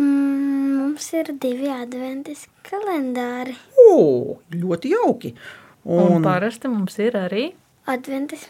Mm, 0.00 0.80
mums 0.80 1.12
ir 1.12 1.34
divi 1.36 1.68
adventas 1.68 2.48
kalendāri. 2.64 3.58
O, 3.90 4.38
ļoti 4.54 4.94
jauki! 4.94 5.34
Un, 5.88 6.18
un 6.18 6.24
parasti 6.24 6.68
mums 6.70 6.98
ir 7.00 7.16
arī 7.18 7.48
Adventas. 7.88 8.44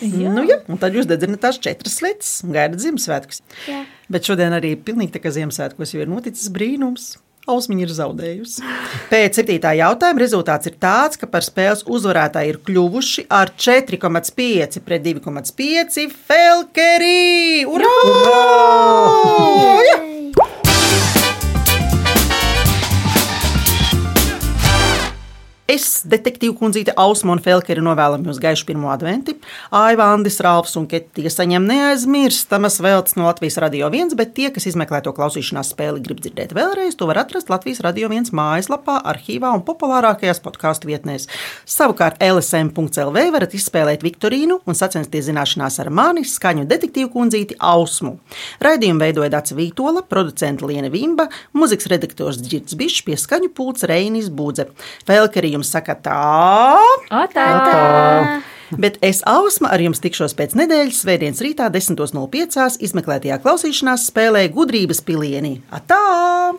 Jā. 0.00 0.30
Nu, 0.32 0.44
ja, 0.46 0.60
un 0.70 0.78
tad 0.80 0.94
jūs 0.96 1.08
dedzināt 1.10 1.42
tās 1.42 1.58
četras 1.60 1.98
sveces 1.98 2.40
un 2.46 2.54
gaidat 2.54 2.80
Ziemassvētkus. 2.80 3.42
Jā. 3.68 3.82
Bet 4.12 4.28
šodien 4.28 4.54
arī 4.56 4.76
pilnīgi 4.78 5.16
tā 5.16 5.22
kā 5.24 5.32
Ziemassvētkos 5.34 5.94
jau 5.94 6.04
ir 6.04 6.12
noticis 6.12 6.52
brīnums. 6.54 7.16
Ausmiņa 7.46 7.84
ir 7.84 7.92
zaudējusi. 7.94 8.62
Pēc 9.10 9.38
septītā 9.38 9.70
jautājuma 9.78 10.18
rezultāts 10.18 10.66
ir 10.66 10.74
tāds, 10.82 11.20
ka 11.20 11.28
par 11.30 11.46
spēles 11.46 11.84
uzvarētāju 11.86 12.56
ir 12.56 12.58
kļuvuši 12.66 13.28
ar 13.30 13.54
4,5 13.54 14.82
pret 14.86 15.06
2,5 15.06 16.10
Felkeri! 16.26 17.62
Urā! 17.70 17.94
Urā! 18.10 20.05
Es, 25.76 26.06
detektīvu 26.08 26.54
kundzīte 26.56 26.94
Ausma 26.96 27.34
un 27.34 27.40
Felkeri, 27.42 27.82
novēlam 27.84 28.22
jums 28.24 28.38
gaišu 28.40 28.64
pirmo 28.68 28.88
adventi. 28.88 29.34
Aiva, 29.74 30.06
Andis, 30.14 30.38
Rāfs 30.44 30.76
un 30.78 30.86
Ketija 30.88 31.28
saņem 31.32 31.66
neaizmirstamas 31.68 32.78
veltes 32.84 33.16
no 33.18 33.26
Latvijas 33.26 33.58
Radio 33.60 33.90
1, 33.90 34.14
bet 34.16 34.32
tie, 34.38 34.46
kas 34.54 34.68
izmeklē 34.70 35.02
to 35.04 35.12
klausīšanās 35.16 35.74
spēli, 35.74 36.00
grib 36.06 36.22
dzirdēt 36.22 36.54
vēlreiz, 36.56 36.96
to 36.96 37.08
var 37.10 37.20
atrast 37.24 37.50
Latvijas 37.52 37.82
Radio 37.84 38.08
1 38.08 38.30
mājaslapā, 38.36 38.94
arhīvā 39.12 39.50
un 39.58 39.64
populārākajās 39.66 40.40
podkāstu 40.44 40.88
vietnēs. 40.88 41.26
Savukārt 41.68 42.22
LSM.CLV 42.24 43.26
varat 43.34 43.58
izspēlēt 43.58 44.06
Viktorīnu 44.06 44.62
un 44.64 44.78
sacensties 44.78 45.28
zināšanās 45.28 45.76
ar 45.84 45.92
mani, 45.92 46.24
skaņu 46.24 46.64
detektīvu 46.70 47.12
kundzīti 47.18 47.58
Ausmu. 47.60 48.14
Raidījumu 48.64 49.04
veidoja 49.04 49.34
Dāca 49.36 49.58
Vītola, 49.58 50.06
producenta 50.08 50.70
Liena 50.70 50.92
Vimba, 50.94 51.28
muzikas 51.52 51.90
redaktors 51.92 52.40
Dzirds 52.40 52.78
Bišs, 52.80 53.04
pie 53.04 53.20
skaņu 53.20 53.52
pults 53.56 53.84
Reinis 53.90 54.32
Budze. 54.32 54.70
Felkeri 55.04 55.52
jums 55.66 55.74
saka 55.74 55.96
tā! 55.98 56.80
Atā! 57.10 58.42
Bet 58.76 58.98
es, 59.02 59.22
Ausma, 59.26 59.70
ar 59.70 59.80
jums 59.80 60.00
tikšos 60.02 60.34
pēc 60.34 60.56
nedēļas, 60.58 61.02
Svētdienas 61.04 61.42
rītā, 61.42 61.70
10.05. 61.70 62.80
izmeklētajā 62.82 63.38
klausīšanās 63.42 64.08
spēlē 64.10 64.48
gudrības 64.50 65.02
pilienī. 65.06 65.60
Atā! 65.70 66.56